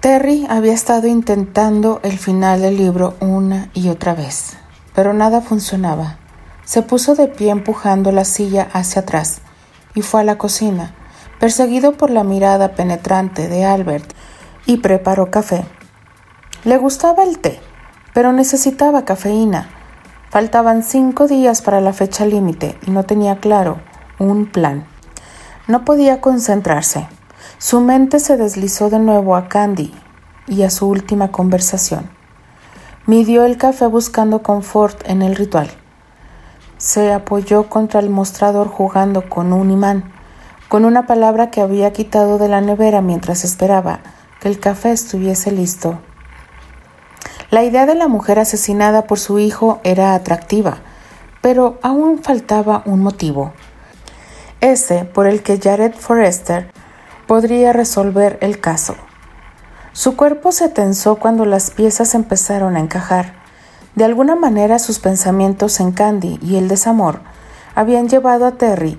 [0.00, 4.56] Terry había estado intentando el final del libro una y otra vez
[4.94, 6.16] pero nada funcionaba.
[6.64, 9.40] Se puso de pie empujando la silla hacia atrás
[9.94, 10.94] y fue a la cocina,
[11.38, 14.12] perseguido por la mirada penetrante de Albert,
[14.66, 15.64] y preparó café.
[16.64, 17.58] Le gustaba el té,
[18.12, 19.70] pero necesitaba cafeína.
[20.28, 23.80] Faltaban cinco días para la fecha límite y no tenía claro
[24.18, 24.86] un plan.
[25.70, 27.06] No podía concentrarse.
[27.58, 29.94] Su mente se deslizó de nuevo a Candy
[30.48, 32.10] y a su última conversación.
[33.06, 35.70] Midió el café buscando confort en el ritual.
[36.76, 40.12] Se apoyó contra el mostrador jugando con un imán,
[40.68, 44.00] con una palabra que había quitado de la nevera mientras esperaba
[44.40, 46.00] que el café estuviese listo.
[47.52, 50.78] La idea de la mujer asesinada por su hijo era atractiva,
[51.40, 53.52] pero aún faltaba un motivo.
[54.60, 56.70] Ese por el que Jared Forrester
[57.26, 58.94] podría resolver el caso.
[59.92, 63.34] Su cuerpo se tensó cuando las piezas empezaron a encajar.
[63.94, 67.20] De alguna manera sus pensamientos en Candy y el desamor
[67.74, 68.98] habían llevado a Terry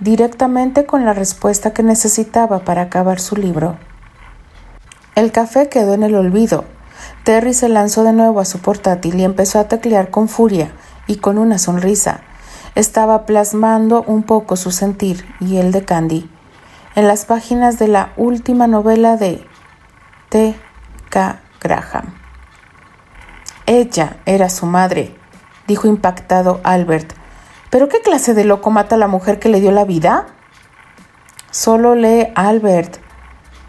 [0.00, 3.78] directamente con la respuesta que necesitaba para acabar su libro.
[5.14, 6.64] El café quedó en el olvido.
[7.24, 10.72] Terry se lanzó de nuevo a su portátil y empezó a teclear con furia
[11.06, 12.22] y con una sonrisa.
[12.76, 16.30] Estaba plasmando un poco su sentir y el de Candy
[16.94, 19.42] en las páginas de la última novela de
[20.28, 20.54] T.
[21.08, 21.40] K.
[21.58, 22.12] Graham.
[23.64, 25.16] Ella era su madre,
[25.66, 27.14] dijo impactado Albert.
[27.70, 30.26] ¿Pero qué clase de loco mata a la mujer que le dio la vida?
[31.50, 32.98] Solo lee Albert.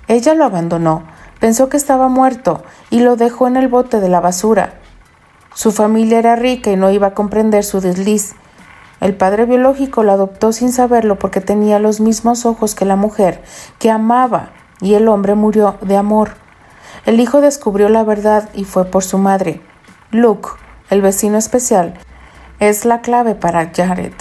[0.10, 1.04] Ella lo abandonó,
[1.39, 4.74] pensó que estaba muerto y lo dejó en el bote de la basura.
[5.54, 8.36] Su familia era rica y no iba a comprender su desliz.
[9.00, 13.44] El padre biológico lo adoptó sin saberlo porque tenía los mismos ojos que la mujer
[13.80, 14.50] que amaba
[14.82, 16.32] y el hombre murió de amor.
[17.06, 19.62] El hijo descubrió la verdad y fue por su madre.
[20.12, 20.50] Luke,
[20.90, 21.94] el vecino especial,
[22.60, 24.14] es la clave para Jared.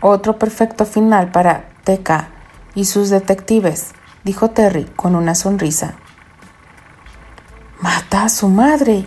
[0.00, 2.28] Otro perfecto final para TK
[2.74, 3.92] y sus detectives,
[4.24, 5.94] dijo Terry con una sonrisa.
[7.80, 9.06] ¿Mata a su madre?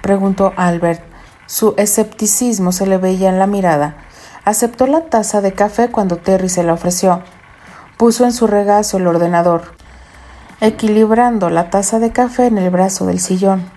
[0.00, 1.02] preguntó Albert.
[1.46, 3.96] Su escepticismo se le veía en la mirada.
[4.44, 7.22] Aceptó la taza de café cuando Terry se la ofreció.
[7.96, 9.80] Puso en su regazo el ordenador
[10.60, 13.70] equilibrando la taza de café en el brazo del sillón.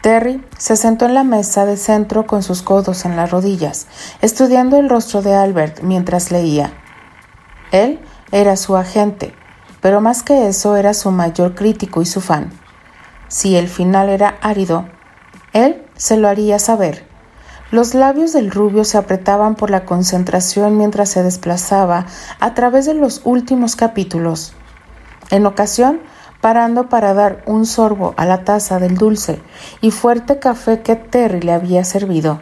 [0.00, 3.86] Terry se sentó en la mesa de centro con sus codos en las rodillas,
[4.22, 6.72] estudiando el rostro de Albert mientras leía.
[7.72, 8.00] Él
[8.32, 9.34] era su agente,
[9.80, 12.50] pero más que eso era su mayor crítico y su fan.
[13.28, 14.88] Si el final era árido,
[15.52, 17.07] él se lo haría saber.
[17.70, 22.06] Los labios del rubio se apretaban por la concentración mientras se desplazaba
[22.40, 24.54] a través de los últimos capítulos.
[25.30, 26.00] En ocasión,
[26.40, 29.42] parando para dar un sorbo a la taza del dulce
[29.82, 32.40] y fuerte café que Terry le había servido.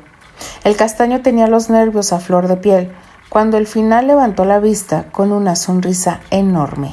[0.62, 2.92] El castaño tenía los nervios a flor de piel,
[3.28, 6.92] cuando al final levantó la vista con una sonrisa enorme.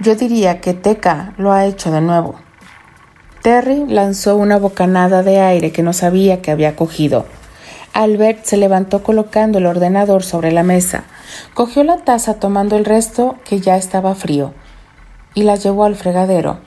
[0.00, 2.36] Yo diría que Teca lo ha hecho de nuevo.
[3.42, 7.26] Terry lanzó una bocanada de aire que no sabía que había cogido.
[7.92, 11.04] Albert se levantó colocando el ordenador sobre la mesa,
[11.52, 14.54] cogió la taza tomando el resto que ya estaba frío
[15.34, 16.60] y la llevó al fregadero.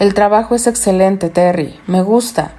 [0.00, 1.78] El trabajo es excelente, Terry.
[1.86, 2.52] Me gusta.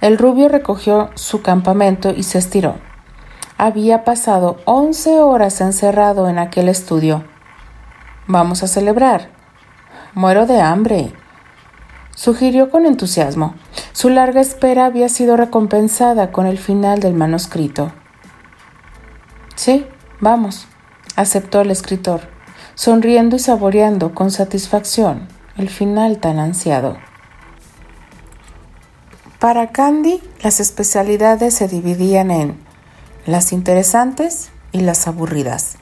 [0.00, 2.76] El rubio recogió su campamento y se estiró.
[3.58, 7.22] Había pasado once horas encerrado en aquel estudio.
[8.26, 9.28] Vamos a celebrar.
[10.14, 11.12] Muero de hambre.
[12.14, 13.54] Sugirió con entusiasmo.
[13.92, 17.92] Su larga espera había sido recompensada con el final del manuscrito.
[19.56, 19.86] Sí,
[20.20, 20.66] vamos,
[21.16, 22.22] aceptó el escritor,
[22.74, 26.96] sonriendo y saboreando con satisfacción el final tan ansiado.
[29.38, 32.58] Para Candy, las especialidades se dividían en
[33.26, 35.76] las interesantes y las aburridas.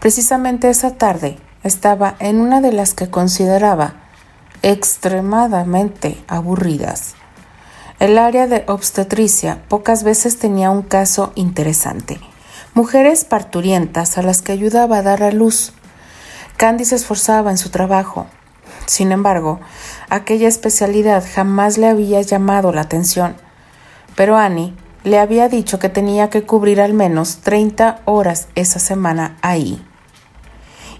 [0.00, 4.05] Precisamente esa tarde estaba en una de las que consideraba
[4.62, 7.14] extremadamente aburridas.
[7.98, 12.20] El área de obstetricia pocas veces tenía un caso interesante.
[12.74, 15.72] Mujeres parturientas a las que ayudaba a dar a luz.
[16.58, 18.26] Candy se esforzaba en su trabajo.
[18.84, 19.60] Sin embargo,
[20.10, 23.36] aquella especialidad jamás le había llamado la atención.
[24.14, 29.38] Pero Annie le había dicho que tenía que cubrir al menos 30 horas esa semana
[29.40, 29.82] ahí.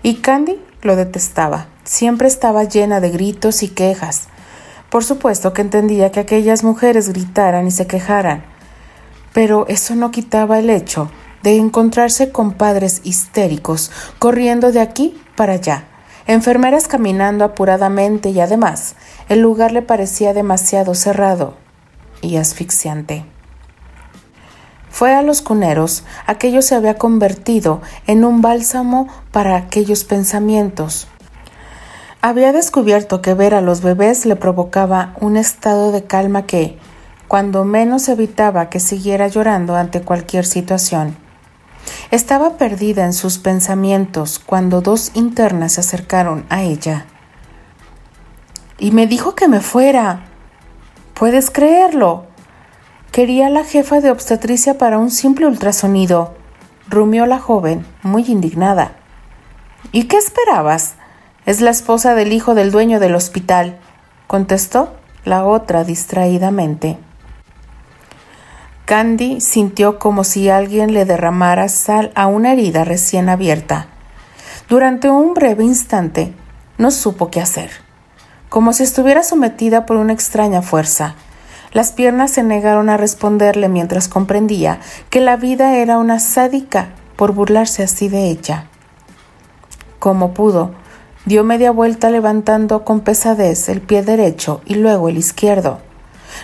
[0.03, 1.67] Y Candy lo detestaba.
[1.87, 4.27] Siempre estaba llena de gritos y quejas.
[4.91, 8.45] Por supuesto que entendía que aquellas mujeres gritaran y se quejaran,
[9.33, 11.11] pero eso no quitaba el hecho
[11.45, 15.85] de encontrarse con padres histéricos corriendo de aquí para allá,
[16.27, 18.97] enfermeras caminando apuradamente y además
[19.29, 21.55] el lugar le parecía demasiado cerrado
[22.21, 23.25] y asfixiante.
[24.91, 31.07] Fue a los cuneros, aquello se había convertido en un bálsamo para aquellos pensamientos.
[32.27, 36.77] Había descubierto que ver a los bebés le provocaba un estado de calma que,
[37.29, 41.17] cuando menos evitaba que siguiera llorando ante cualquier situación.
[42.11, 47.07] Estaba perdida en sus pensamientos cuando dos internas se acercaron a ella.
[48.77, 50.25] Y me dijo que me fuera.
[51.15, 52.25] ¿Puedes creerlo?
[53.13, 56.35] Quería la jefa de obstetricia para un simple ultrasonido,
[56.89, 58.97] rumió la joven, muy indignada.
[59.93, 60.97] ¿Y qué esperabas?
[61.47, 63.79] Es la esposa del hijo del dueño del hospital,
[64.27, 64.93] contestó
[65.25, 66.99] la otra distraídamente.
[68.85, 73.87] Candy sintió como si alguien le derramara sal a una herida recién abierta.
[74.69, 76.35] Durante un breve instante
[76.79, 77.71] no supo qué hacer,
[78.49, 81.15] como si estuviera sometida por una extraña fuerza.
[81.73, 84.81] Las piernas se negaron a responderle mientras comprendía
[85.11, 88.67] que la vida era una sádica por burlarse así de ella.
[90.01, 90.75] Como pudo,
[91.27, 95.81] dio media vuelta levantando con pesadez el pie derecho y luego el izquierdo,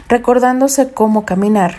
[0.08, 1.76] recordándose cómo caminar.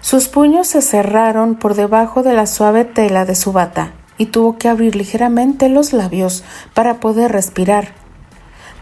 [0.00, 4.58] Sus puños se cerraron por debajo de la suave tela de su bata y tuvo
[4.58, 7.88] que abrir ligeramente los labios para poder respirar.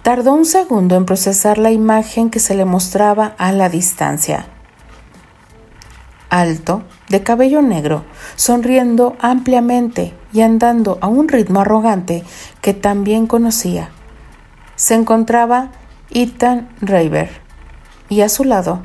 [0.03, 4.47] Tardó un segundo en procesar la imagen que se le mostraba a la distancia.
[6.33, 12.25] Alto, de cabello negro, sonriendo ampliamente y andando a un ritmo arrogante
[12.62, 13.90] que también conocía.
[14.75, 15.73] Se encontraba
[16.09, 17.29] Ethan Raver
[18.09, 18.81] y a su lado,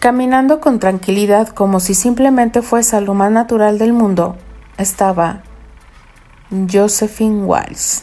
[0.00, 4.34] caminando con tranquilidad como si simplemente fuese lo más natural del mundo,
[4.76, 5.42] estaba
[6.50, 8.00] Josephine Walsh.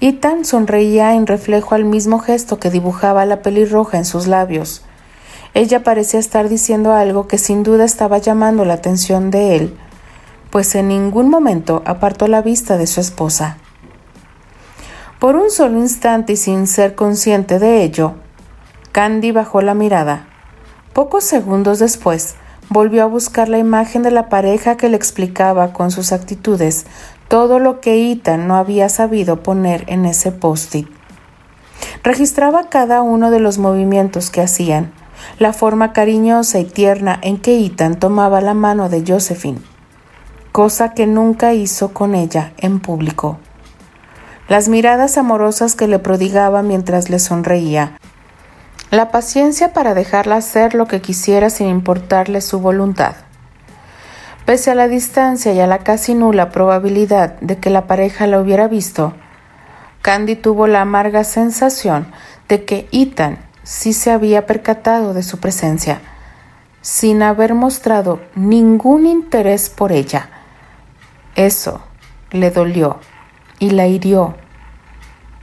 [0.00, 4.82] Ethan sonreía en reflejo al mismo gesto que dibujaba la pelirroja en sus labios.
[5.54, 9.78] Ella parecía estar diciendo algo que sin duda estaba llamando la atención de él,
[10.50, 13.58] pues en ningún momento apartó la vista de su esposa.
[15.20, 18.14] Por un solo instante y sin ser consciente de ello,
[18.90, 20.26] Candy bajó la mirada.
[20.92, 22.34] Pocos segundos después,
[22.68, 26.84] volvió a buscar la imagen de la pareja que le explicaba con sus actitudes
[27.28, 30.88] todo lo que Ethan no había sabido poner en ese post-it.
[32.02, 34.92] Registraba cada uno de los movimientos que hacían,
[35.38, 39.60] la forma cariñosa y tierna en que Ethan tomaba la mano de Josephine,
[40.52, 43.38] cosa que nunca hizo con ella en público.
[44.48, 47.96] Las miradas amorosas que le prodigaba mientras le sonreía,
[48.90, 53.16] la paciencia para dejarla hacer lo que quisiera sin importarle su voluntad.
[54.46, 58.40] Pese a la distancia y a la casi nula probabilidad de que la pareja la
[58.40, 59.14] hubiera visto,
[60.02, 62.06] Candy tuvo la amarga sensación
[62.48, 66.00] de que Ethan sí se había percatado de su presencia,
[66.82, 70.30] sin haber mostrado ningún interés por ella.
[71.34, 71.82] Eso
[72.30, 73.00] le dolió
[73.58, 74.36] y la hirió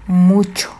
[0.07, 0.71] mucho.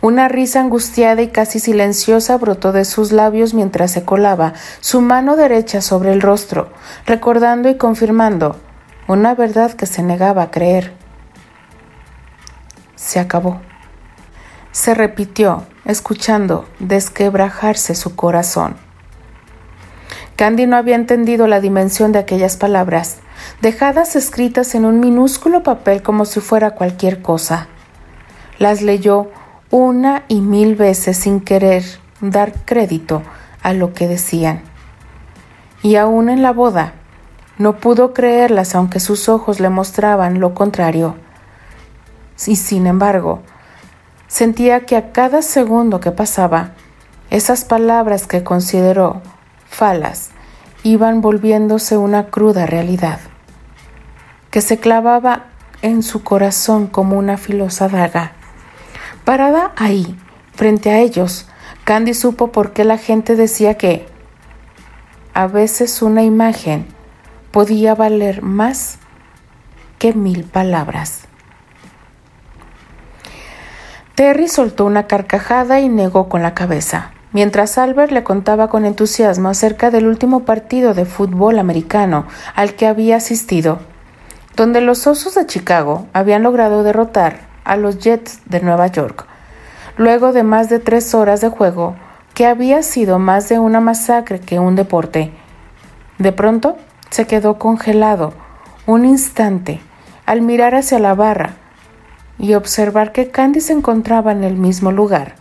[0.00, 5.36] Una risa angustiada y casi silenciosa brotó de sus labios mientras se colaba su mano
[5.36, 6.72] derecha sobre el rostro,
[7.06, 8.56] recordando y confirmando
[9.06, 10.92] una verdad que se negaba a creer.
[12.96, 13.60] Se acabó.
[14.72, 18.76] Se repitió, escuchando desquebrajarse su corazón.
[20.36, 23.18] Candy no había entendido la dimensión de aquellas palabras,
[23.60, 27.68] dejadas escritas en un minúsculo papel como si fuera cualquier cosa.
[28.58, 29.30] Las leyó
[29.70, 31.84] una y mil veces sin querer
[32.22, 33.22] dar crédito
[33.62, 34.62] a lo que decían.
[35.82, 36.94] Y aún en la boda,
[37.58, 41.16] no pudo creerlas aunque sus ojos le mostraban lo contrario.
[42.46, 43.42] Y sin embargo,
[44.32, 46.70] sentía que a cada segundo que pasaba,
[47.28, 49.20] esas palabras que consideró
[49.68, 50.30] falas
[50.82, 53.20] iban volviéndose una cruda realidad,
[54.50, 55.48] que se clavaba
[55.82, 58.32] en su corazón como una filosa daga.
[59.26, 60.18] Parada ahí,
[60.54, 61.46] frente a ellos,
[61.84, 64.06] Candy supo por qué la gente decía que
[65.34, 66.86] a veces una imagen
[67.50, 68.96] podía valer más
[69.98, 71.28] que mil palabras.
[74.22, 79.48] Terry soltó una carcajada y negó con la cabeza, mientras Albert le contaba con entusiasmo
[79.48, 83.80] acerca del último partido de fútbol americano al que había asistido,
[84.54, 89.26] donde los Osos de Chicago habían logrado derrotar a los Jets de Nueva York,
[89.96, 91.96] luego de más de tres horas de juego
[92.32, 95.32] que había sido más de una masacre que un deporte.
[96.18, 96.76] De pronto
[97.10, 98.34] se quedó congelado
[98.86, 99.80] un instante
[100.26, 101.56] al mirar hacia la barra
[102.38, 105.36] y observar que Candy se encontraba en el mismo lugar,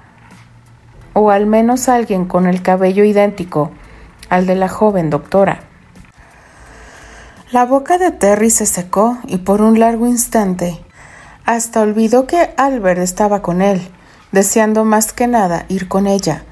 [1.13, 3.71] o al menos alguien con el cabello idéntico
[4.29, 5.61] al de la joven doctora.
[7.51, 10.79] La boca de Terry se secó y por un largo instante
[11.45, 13.81] hasta olvidó que Albert estaba con él,
[14.31, 16.43] deseando más que nada ir con ella.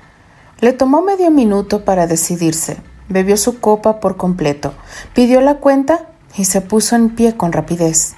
[0.59, 2.77] Le tomó medio minuto para decidirse.
[3.07, 4.73] Bebió su copa por completo,
[5.13, 8.15] pidió la cuenta y se puso en pie con rapidez.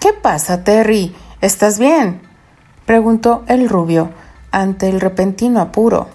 [0.00, 1.14] ¿Qué pasa, Terry?
[1.42, 2.22] ¿Estás bien?
[2.86, 4.10] preguntó el rubio
[4.50, 6.08] ante el repentino apuro.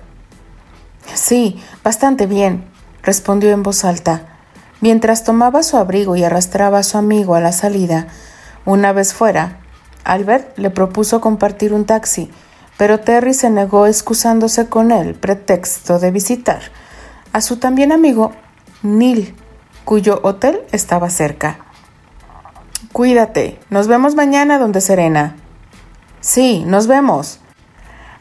[1.13, 2.65] Sí, bastante bien,
[3.03, 4.39] respondió en voz alta.
[4.81, 8.07] Mientras tomaba su abrigo y arrastraba a su amigo a la salida,
[8.65, 9.59] una vez fuera,
[10.03, 12.31] Albert le propuso compartir un taxi,
[12.77, 16.59] pero Terry se negó excusándose con el pretexto de visitar
[17.33, 18.31] a su también amigo
[18.81, 19.35] Neil,
[19.83, 21.64] cuyo hotel estaba cerca.
[22.91, 25.35] Cuídate, nos vemos mañana donde Serena.
[26.19, 27.39] Sí, nos vemos.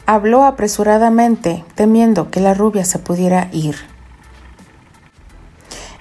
[0.05, 3.75] Habló apresuradamente, temiendo que la rubia se pudiera ir.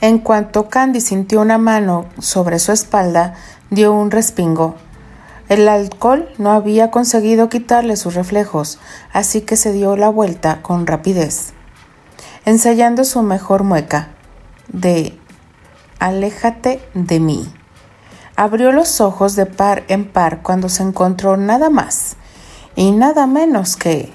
[0.00, 3.34] En cuanto Candy sintió una mano sobre su espalda,
[3.70, 4.76] dio un respingo.
[5.48, 8.78] El alcohol no había conseguido quitarle sus reflejos,
[9.12, 11.54] así que se dio la vuelta con rapidez,
[12.44, 14.08] ensayando su mejor mueca
[14.68, 15.18] de
[15.98, 17.52] Aléjate de mí.
[18.36, 22.16] Abrió los ojos de par en par cuando se encontró nada más
[22.74, 24.12] y nada menos que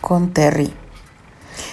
[0.00, 0.74] con Terry.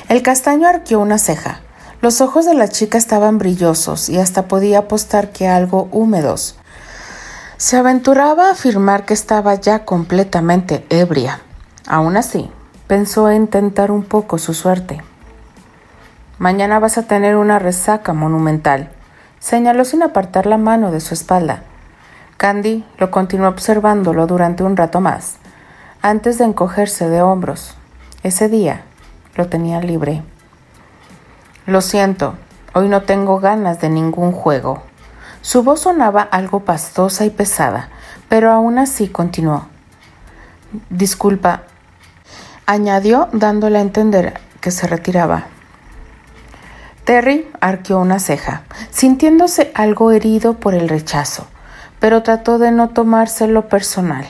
[0.10, 1.62] El castaño arqueó una ceja.
[2.02, 6.58] Los ojos de la chica estaban brillosos y hasta podía apostar que algo húmedos.
[7.58, 11.42] Se aventuraba a afirmar que estaba ya completamente ebria.
[11.88, 12.50] Aún así,
[12.88, 15.02] pensó en tentar un poco su suerte.
[16.38, 18.92] Mañana vas a tener una resaca monumental,
[19.40, 21.64] señaló sin apartar la mano de su espalda.
[22.38, 25.38] Candy lo continuó observándolo durante un rato más,
[26.02, 27.76] antes de encogerse de hombros.
[28.24, 28.84] Ese día
[29.36, 30.24] lo tenía libre.
[31.66, 32.36] Lo siento,
[32.74, 34.84] hoy no tengo ganas de ningún juego.
[35.42, 37.90] Su voz sonaba algo pastosa y pesada,
[38.28, 39.68] pero aún así continuó.
[40.90, 41.64] Disculpa,
[42.66, 45.48] añadió dándole a entender que se retiraba.
[47.10, 51.47] Terry arqueó una ceja, sintiéndose algo herido por el rechazo,
[51.99, 54.28] pero trató de no tomárselo personal.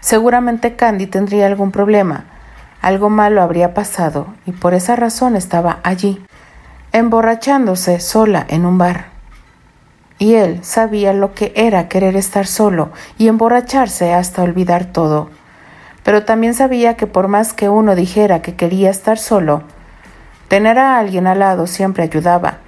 [0.00, 2.26] Seguramente Candy tendría algún problema,
[2.82, 6.22] algo malo habría pasado y por esa razón estaba allí,
[6.92, 9.06] emborrachándose sola en un bar
[10.18, 15.30] y él sabía lo que era querer estar solo y emborracharse hasta olvidar todo.
[16.02, 19.62] Pero también sabía que por más que uno dijera que quería estar solo,
[20.48, 22.58] tener a alguien al lado siempre ayudaba.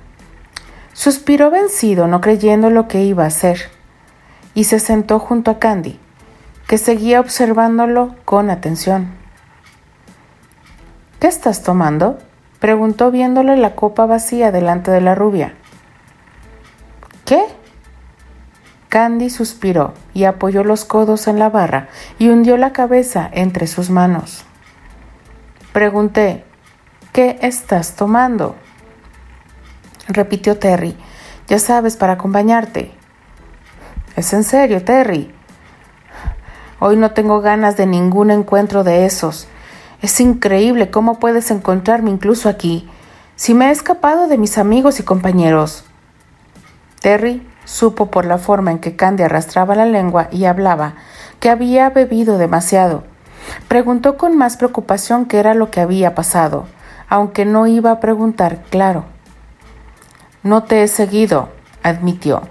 [0.92, 3.70] Suspiró vencido, no creyendo lo que iba a hacer,
[4.54, 5.98] y se sentó junto a Candy,
[6.66, 9.12] que seguía observándolo con atención.
[11.18, 12.18] ¿Qué estás tomando?
[12.60, 15.54] preguntó viéndole la copa vacía delante de la rubia.
[17.24, 17.42] ¿Qué?
[18.90, 23.88] Candy suspiró y apoyó los codos en la barra y hundió la cabeza entre sus
[23.88, 24.44] manos.
[25.72, 26.44] Pregunté,
[27.12, 28.56] ¿qué estás tomando?
[30.08, 30.96] repitió Terry.
[31.48, 32.92] Ya sabes, para acompañarte.
[34.16, 35.32] Es en serio, Terry.
[36.78, 39.46] Hoy no tengo ganas de ningún encuentro de esos.
[40.02, 42.88] Es increíble cómo puedes encontrarme incluso aquí,
[43.36, 45.84] si me he escapado de mis amigos y compañeros.
[47.00, 50.94] Terry Supo por la forma en que Candy arrastraba la lengua y hablaba
[51.38, 53.04] que había bebido demasiado.
[53.68, 56.66] Preguntó con más preocupación qué era lo que había pasado,
[57.10, 59.04] aunque no iba a preguntar claro.
[60.42, 61.50] No te he seguido,
[61.82, 62.42] admitió.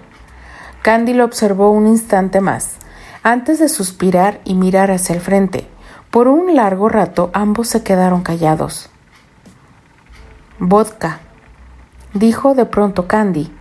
[0.84, 2.76] Candy lo observó un instante más,
[3.24, 5.68] antes de suspirar y mirar hacia el frente.
[6.12, 8.90] Por un largo rato ambos se quedaron callados.
[10.60, 11.20] Vodka,
[12.14, 13.52] dijo de pronto Candy,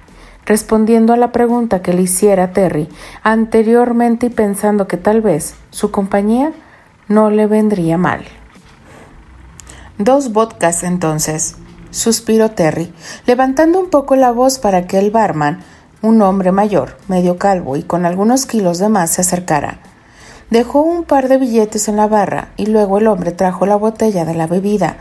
[0.46, 2.88] respondiendo a la pregunta que le hiciera Terry
[3.22, 6.52] anteriormente y pensando que tal vez su compañía
[7.06, 8.24] no le vendría mal.
[9.98, 11.56] Dos vodkas entonces,
[11.90, 12.92] suspiró Terry,
[13.26, 15.64] levantando un poco la voz para que el barman,
[16.02, 19.80] un hombre mayor, medio calvo y con algunos kilos de más, se acercara.
[20.50, 24.24] Dejó un par de billetes en la barra y luego el hombre trajo la botella
[24.24, 24.98] de la bebida,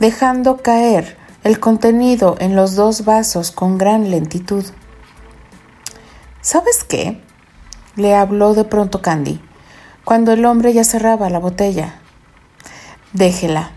[0.00, 4.66] dejando caer el contenido en los dos vasos con gran lentitud.
[6.42, 7.22] ¿Sabes qué?
[7.94, 9.40] le habló de pronto Candy,
[10.04, 11.94] cuando el hombre ya cerraba la botella.
[13.14, 13.72] Déjela,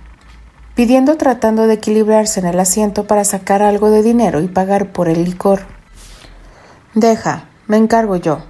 [0.79, 5.09] pidiendo tratando de equilibrarse en el asiento para sacar algo de dinero y pagar por
[5.09, 5.63] el licor.
[6.93, 8.43] Deja, me encargo yo.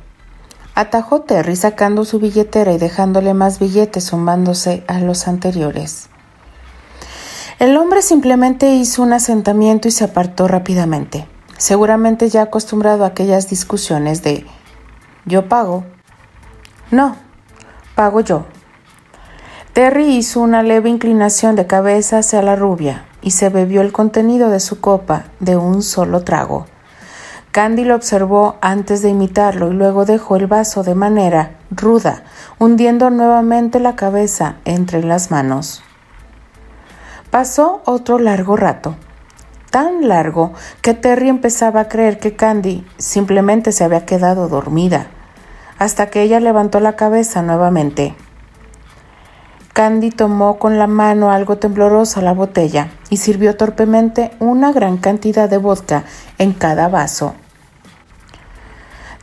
[0.75, 6.09] Atajó Terry sacando su billetera y dejándole más billetes sumándose a los anteriores.
[7.57, 11.27] El hombre simplemente hizo un asentamiento y se apartó rápidamente,
[11.57, 14.45] seguramente ya acostumbrado a aquellas discusiones de
[15.25, 15.83] yo pago.
[16.91, 17.15] No,
[17.95, 18.45] pago yo.
[19.73, 24.49] Terry hizo una leve inclinación de cabeza hacia la rubia y se bebió el contenido
[24.49, 26.65] de su copa de un solo trago.
[27.51, 32.23] Candy lo observó antes de imitarlo y luego dejó el vaso de manera ruda,
[32.57, 35.83] hundiendo nuevamente la cabeza entre las manos.
[37.29, 38.95] Pasó otro largo rato,
[39.69, 45.07] tan largo que Terry empezaba a creer que Candy simplemente se había quedado dormida,
[45.77, 48.15] hasta que ella levantó la cabeza nuevamente.
[49.79, 55.49] Candy tomó con la mano algo temblorosa la botella y sirvió torpemente una gran cantidad
[55.49, 56.03] de vodka
[56.37, 57.33] en cada vaso.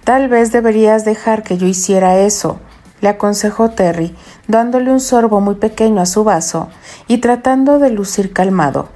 [0.02, 2.58] Tal vez deberías dejar que yo hiciera eso,
[3.02, 4.16] le aconsejó Terry,
[4.48, 6.70] dándole un sorbo muy pequeño a su vaso
[7.06, 8.88] y tratando de lucir calmado,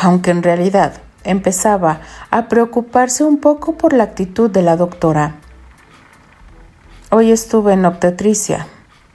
[0.00, 0.92] aunque en realidad
[1.24, 5.40] empezaba a preocuparse un poco por la actitud de la doctora.
[7.10, 8.68] Hoy estuve en obstetricia,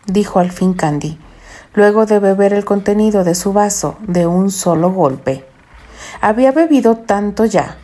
[0.07, 1.22] dijo al fin Candy,
[1.74, 5.45] luego de beber el contenido de su vaso de un solo golpe.
[6.21, 7.78] Había bebido tanto ya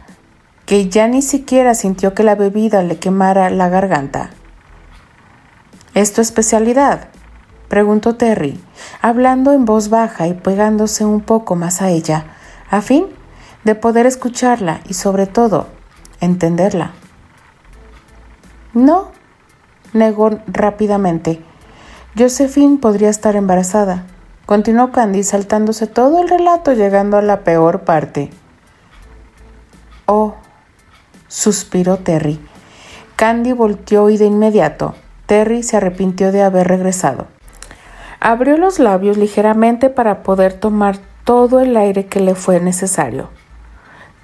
[0.65, 4.29] que ya ni siquiera sintió que la bebida le quemara la garganta.
[5.95, 7.09] ¿Es tu especialidad?
[7.69, 8.59] preguntó Terry,
[9.01, 12.25] hablando en voz baja y pegándose un poco más a ella,
[12.69, 13.07] a fin
[13.63, 15.67] de poder escucharla y sobre todo
[16.21, 16.91] entenderla.
[18.73, 19.11] No,
[19.93, 21.43] negó rápidamente.
[22.17, 24.05] Josephine podría estar embarazada.
[24.45, 28.31] Continuó Candy saltándose todo el relato llegando a la peor parte.
[30.07, 30.33] Oh,
[31.27, 32.39] suspiró Terry.
[33.15, 34.95] Candy volteó y de inmediato
[35.27, 37.27] Terry se arrepintió de haber regresado.
[38.19, 43.29] Abrió los labios ligeramente para poder tomar todo el aire que le fue necesario.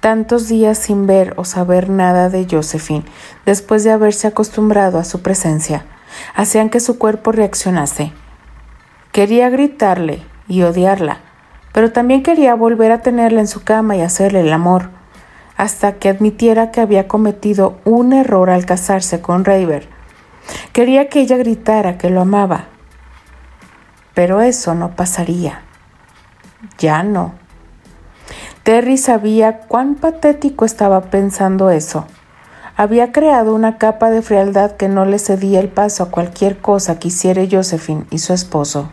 [0.00, 3.04] Tantos días sin ver o saber nada de Josephine,
[3.44, 5.86] después de haberse acostumbrado a su presencia,
[6.34, 8.12] hacían que su cuerpo reaccionase.
[9.12, 11.20] Quería gritarle y odiarla,
[11.72, 14.90] pero también quería volver a tenerla en su cama y hacerle el amor,
[15.56, 19.88] hasta que admitiera que había cometido un error al casarse con Raver
[20.72, 22.66] Quería que ella gritara que lo amaba,
[24.14, 25.62] pero eso no pasaría.
[26.78, 27.34] Ya no.
[28.62, 32.06] Terry sabía cuán patético estaba pensando eso.
[32.78, 36.98] Había creado una capa de frialdad que no le cedía el paso a cualquier cosa
[36.98, 38.90] que hiciera Josephine y su esposo.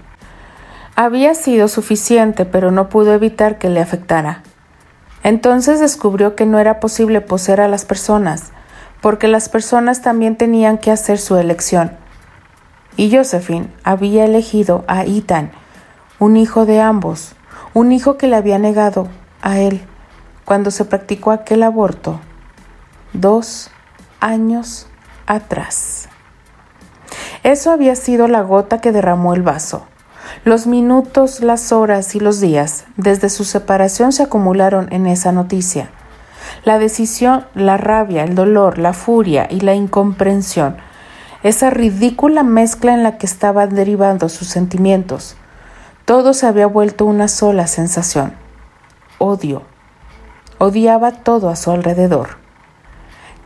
[0.96, 4.42] Había sido suficiente, pero no pudo evitar que le afectara.
[5.22, 8.54] Entonces descubrió que no era posible poseer a las personas,
[9.02, 11.92] porque las personas también tenían que hacer su elección.
[12.96, 15.52] y Josephine había elegido a Ethan,
[16.20, 17.34] un hijo de ambos,
[17.74, 19.08] un hijo que le había negado
[19.42, 19.82] a él
[20.46, 22.20] cuando se practicó aquel aborto
[23.14, 23.70] dos
[24.24, 24.88] años
[25.28, 26.08] atrás.
[27.44, 29.86] Eso había sido la gota que derramó el vaso.
[30.46, 35.90] Los minutos, las horas y los días desde su separación se acumularon en esa noticia.
[36.64, 40.78] La decisión, la rabia, el dolor, la furia y la incomprensión,
[41.44, 45.36] esa ridícula mezcla en la que estaban derivando sus sentimientos,
[46.06, 48.34] todo se había vuelto una sola sensación,
[49.18, 49.64] odio.
[50.58, 52.43] Odiaba todo a su alrededor.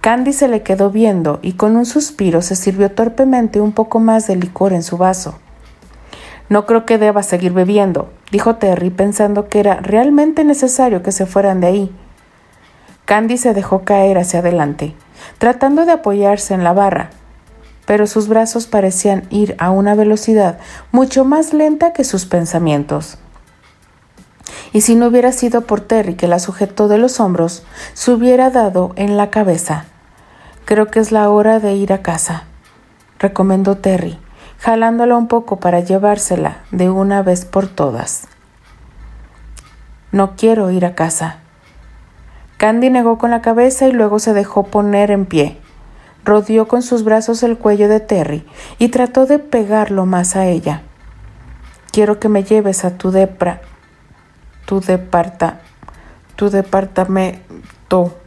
[0.08, 4.26] Candy se le quedó viendo y con un suspiro se sirvió torpemente un poco más
[4.26, 5.38] de licor en su vaso.
[6.48, 11.26] No creo que deba seguir bebiendo, dijo Terry pensando que era realmente necesario que se
[11.26, 11.96] fueran de ahí.
[13.04, 14.96] Candy se dejó caer hacia adelante,
[15.40, 17.10] tratando de apoyarse en la barra,
[17.86, 20.58] pero sus brazos parecían ir a una velocidad
[20.94, 23.18] mucho más lenta que sus pensamientos.
[24.72, 28.50] Y si no hubiera sido por Terry que la sujetó de los hombros, se hubiera
[28.52, 29.84] dado en la cabeza.
[30.68, 32.44] Creo que es la hora de ir a casa,
[33.20, 34.20] recomendó Terry,
[34.60, 38.28] jalándola un poco para llevársela de una vez por todas.
[40.12, 41.38] No quiero ir a casa.
[42.58, 45.58] Candy negó con la cabeza y luego se dejó poner en pie.
[46.26, 48.46] Rodeó con sus brazos el cuello de Terry
[48.78, 50.82] y trató de pegarlo más a ella.
[51.94, 53.62] Quiero que me lleves a tu depra,
[54.66, 55.62] tu departa,
[56.36, 58.18] tu departamento,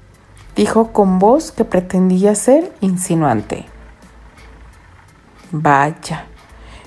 [0.56, 3.66] dijo con voz que pretendía ser insinuante.
[5.52, 6.26] Vaya,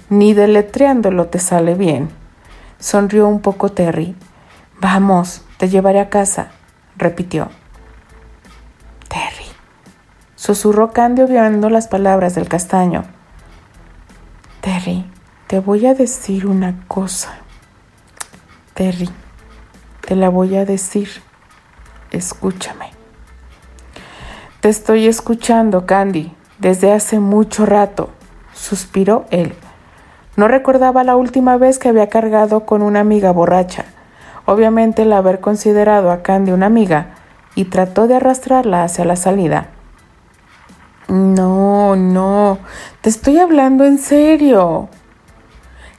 [0.09, 2.09] ni deletreándolo te sale bien.
[2.80, 4.16] Sonrió un poco Terry.
[4.80, 6.51] Vamos, te llevaré a casa,
[6.97, 7.49] repitió.
[9.07, 9.47] Terry,
[10.36, 13.05] susurró Candy viendo las palabras del castaño.
[14.61, 15.05] Terry,
[15.47, 17.34] te voy a decir una cosa.
[18.74, 19.09] Terry,
[20.01, 21.09] te la voy a decir.
[22.11, 23.03] Escúchame.
[24.64, 28.11] Te estoy escuchando, Candy, desde hace mucho rato,
[28.53, 29.55] suspiró él.
[30.38, 33.84] No recordaba la última vez que había cargado con una amiga borracha.
[34.45, 37.07] Obviamente el haber considerado a Candy una amiga
[37.55, 39.68] y trató de arrastrarla hacia la salida.
[41.09, 42.59] No, no,
[43.01, 44.88] te estoy hablando en serio.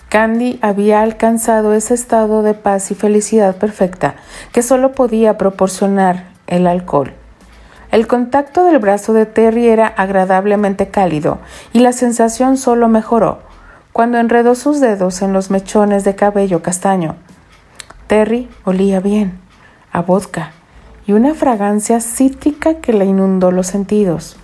[0.09, 4.15] Candy había alcanzado ese estado de paz y felicidad perfecta
[4.53, 7.13] que solo podía proporcionar el alcohol.
[7.95, 11.39] El contacto del brazo de Terry era agradablemente cálido
[11.73, 13.39] y la sensación solo mejoró
[13.93, 17.15] cuando enredó sus dedos en los mechones de cabello castaño.
[18.09, 19.39] Terry olía bien,
[19.93, 20.51] a vodka,
[21.07, 24.39] y una fragancia cítrica que le inundó los sentidos.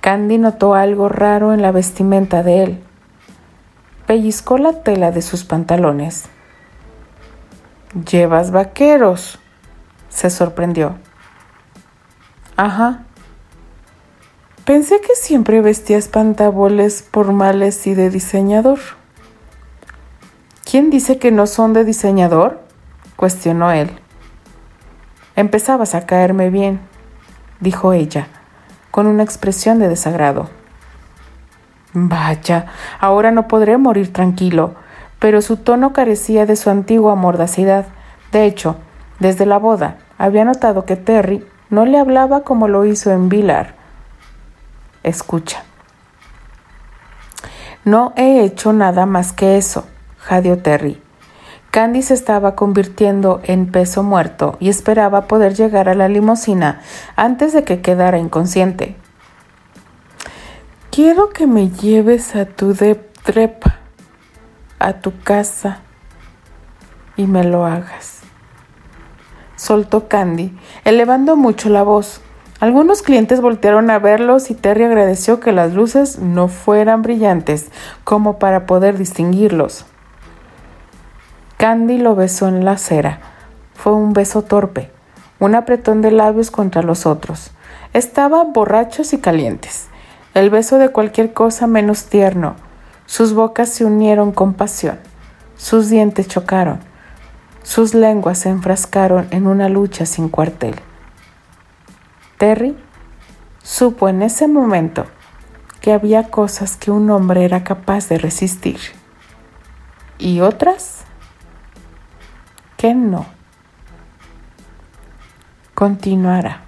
[0.00, 2.82] Candy notó algo raro en la vestimenta de él.
[4.06, 6.30] Pellizcó la tela de sus pantalones.
[8.10, 9.38] ¿Llevas vaqueros?
[10.08, 10.94] se sorprendió.
[12.56, 13.02] Ajá.
[14.64, 18.78] Pensé que siempre vestías pantaboles formales y de diseñador.
[20.64, 22.60] ¿Quién dice que no son de diseñador?
[23.16, 23.90] cuestionó él.
[25.36, 26.80] Empezabas a caerme bien,
[27.60, 28.28] dijo ella,
[28.90, 30.48] con una expresión de desagrado.
[31.92, 32.66] Vaya,
[33.00, 34.74] ahora no podré morir tranquilo,
[35.18, 37.86] pero su tono carecía de su antigua mordacidad.
[38.32, 38.76] De hecho,
[39.18, 43.74] desde la boda, había notado que Terry no le hablaba como lo hizo en Vilar.
[45.02, 45.64] Escucha.
[47.84, 49.86] No he hecho nada más que eso,
[50.18, 51.00] jadeó Terry.
[51.70, 56.80] Candy se estaba convirtiendo en peso muerto y esperaba poder llegar a la limusina
[57.16, 58.96] antes de que quedara inconsciente.
[60.90, 62.74] Quiero que me lleves a tu
[63.24, 63.78] trepa,
[64.78, 65.80] a tu casa,
[67.16, 68.13] y me lo hagas.
[69.56, 72.20] Soltó Candy, elevando mucho la voz.
[72.60, 77.66] Algunos clientes voltearon a verlos y Terry agradeció que las luces no fueran brillantes
[78.04, 79.86] como para poder distinguirlos.
[81.56, 83.20] Candy lo besó en la acera.
[83.74, 84.90] Fue un beso torpe,
[85.38, 87.50] un apretón de labios contra los otros.
[87.92, 89.88] Estaban borrachos y calientes
[90.34, 92.56] el beso de cualquier cosa menos tierno.
[93.06, 94.98] Sus bocas se unieron con pasión,
[95.56, 96.80] sus dientes chocaron,
[97.64, 100.76] sus lenguas se enfrascaron en una lucha sin cuartel.
[102.38, 102.76] Terry
[103.62, 105.06] supo en ese momento
[105.80, 108.78] que había cosas que un hombre era capaz de resistir
[110.18, 111.04] y otras
[112.76, 113.26] que no.
[115.74, 116.62] Continuará.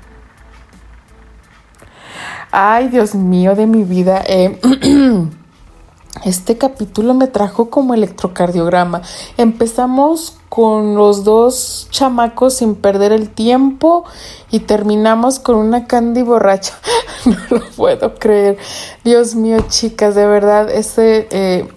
[2.51, 4.25] Ay, Dios mío de mi vida.
[4.27, 4.59] Eh,
[6.25, 9.03] este capítulo me trajo como electrocardiograma.
[9.37, 14.05] Empezamos con los dos chamacos sin perder el tiempo
[14.51, 16.75] y terminamos con una candy borracha.
[17.27, 18.59] no lo puedo creer.
[19.05, 21.29] Dios mío, chicas, de verdad, ese...
[21.31, 21.69] Eh,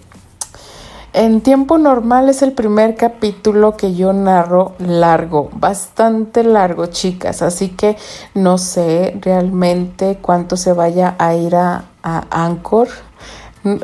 [1.12, 7.70] en tiempo normal es el primer capítulo que yo narro largo, bastante largo, chicas, así
[7.70, 7.96] que
[8.34, 12.26] no sé realmente cuánto se vaya a ir a, a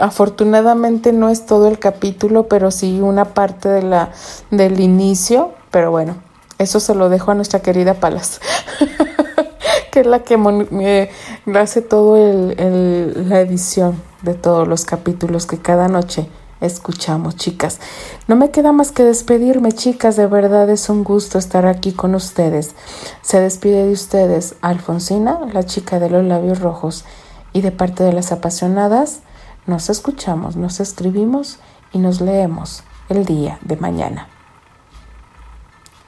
[0.01, 4.11] Afortunadamente no es todo el capítulo, pero sí una parte de la,
[4.51, 5.53] del inicio.
[5.71, 6.17] Pero bueno,
[6.59, 8.41] eso se lo dejo a nuestra querida Palas,
[9.93, 11.11] que es la que me
[11.59, 16.29] hace todo el, la edición de todos los capítulos que cada noche
[16.61, 17.79] escuchamos, chicas.
[18.27, 20.17] No me queda más que despedirme, chicas.
[20.17, 22.75] De verdad es un gusto estar aquí con ustedes.
[23.23, 27.05] Se despide de ustedes Alfonsina, la chica de los labios rojos,
[27.53, 29.21] y de parte de las apasionadas.
[29.67, 31.59] Nos escuchamos, nos escribimos
[31.93, 34.29] y nos leemos el día de mañana.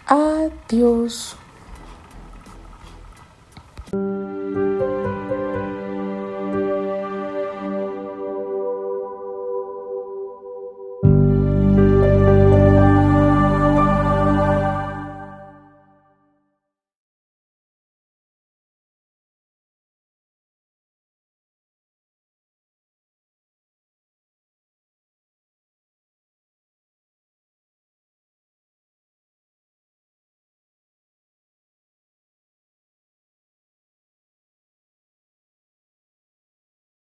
[0.07, 1.37] Adiós.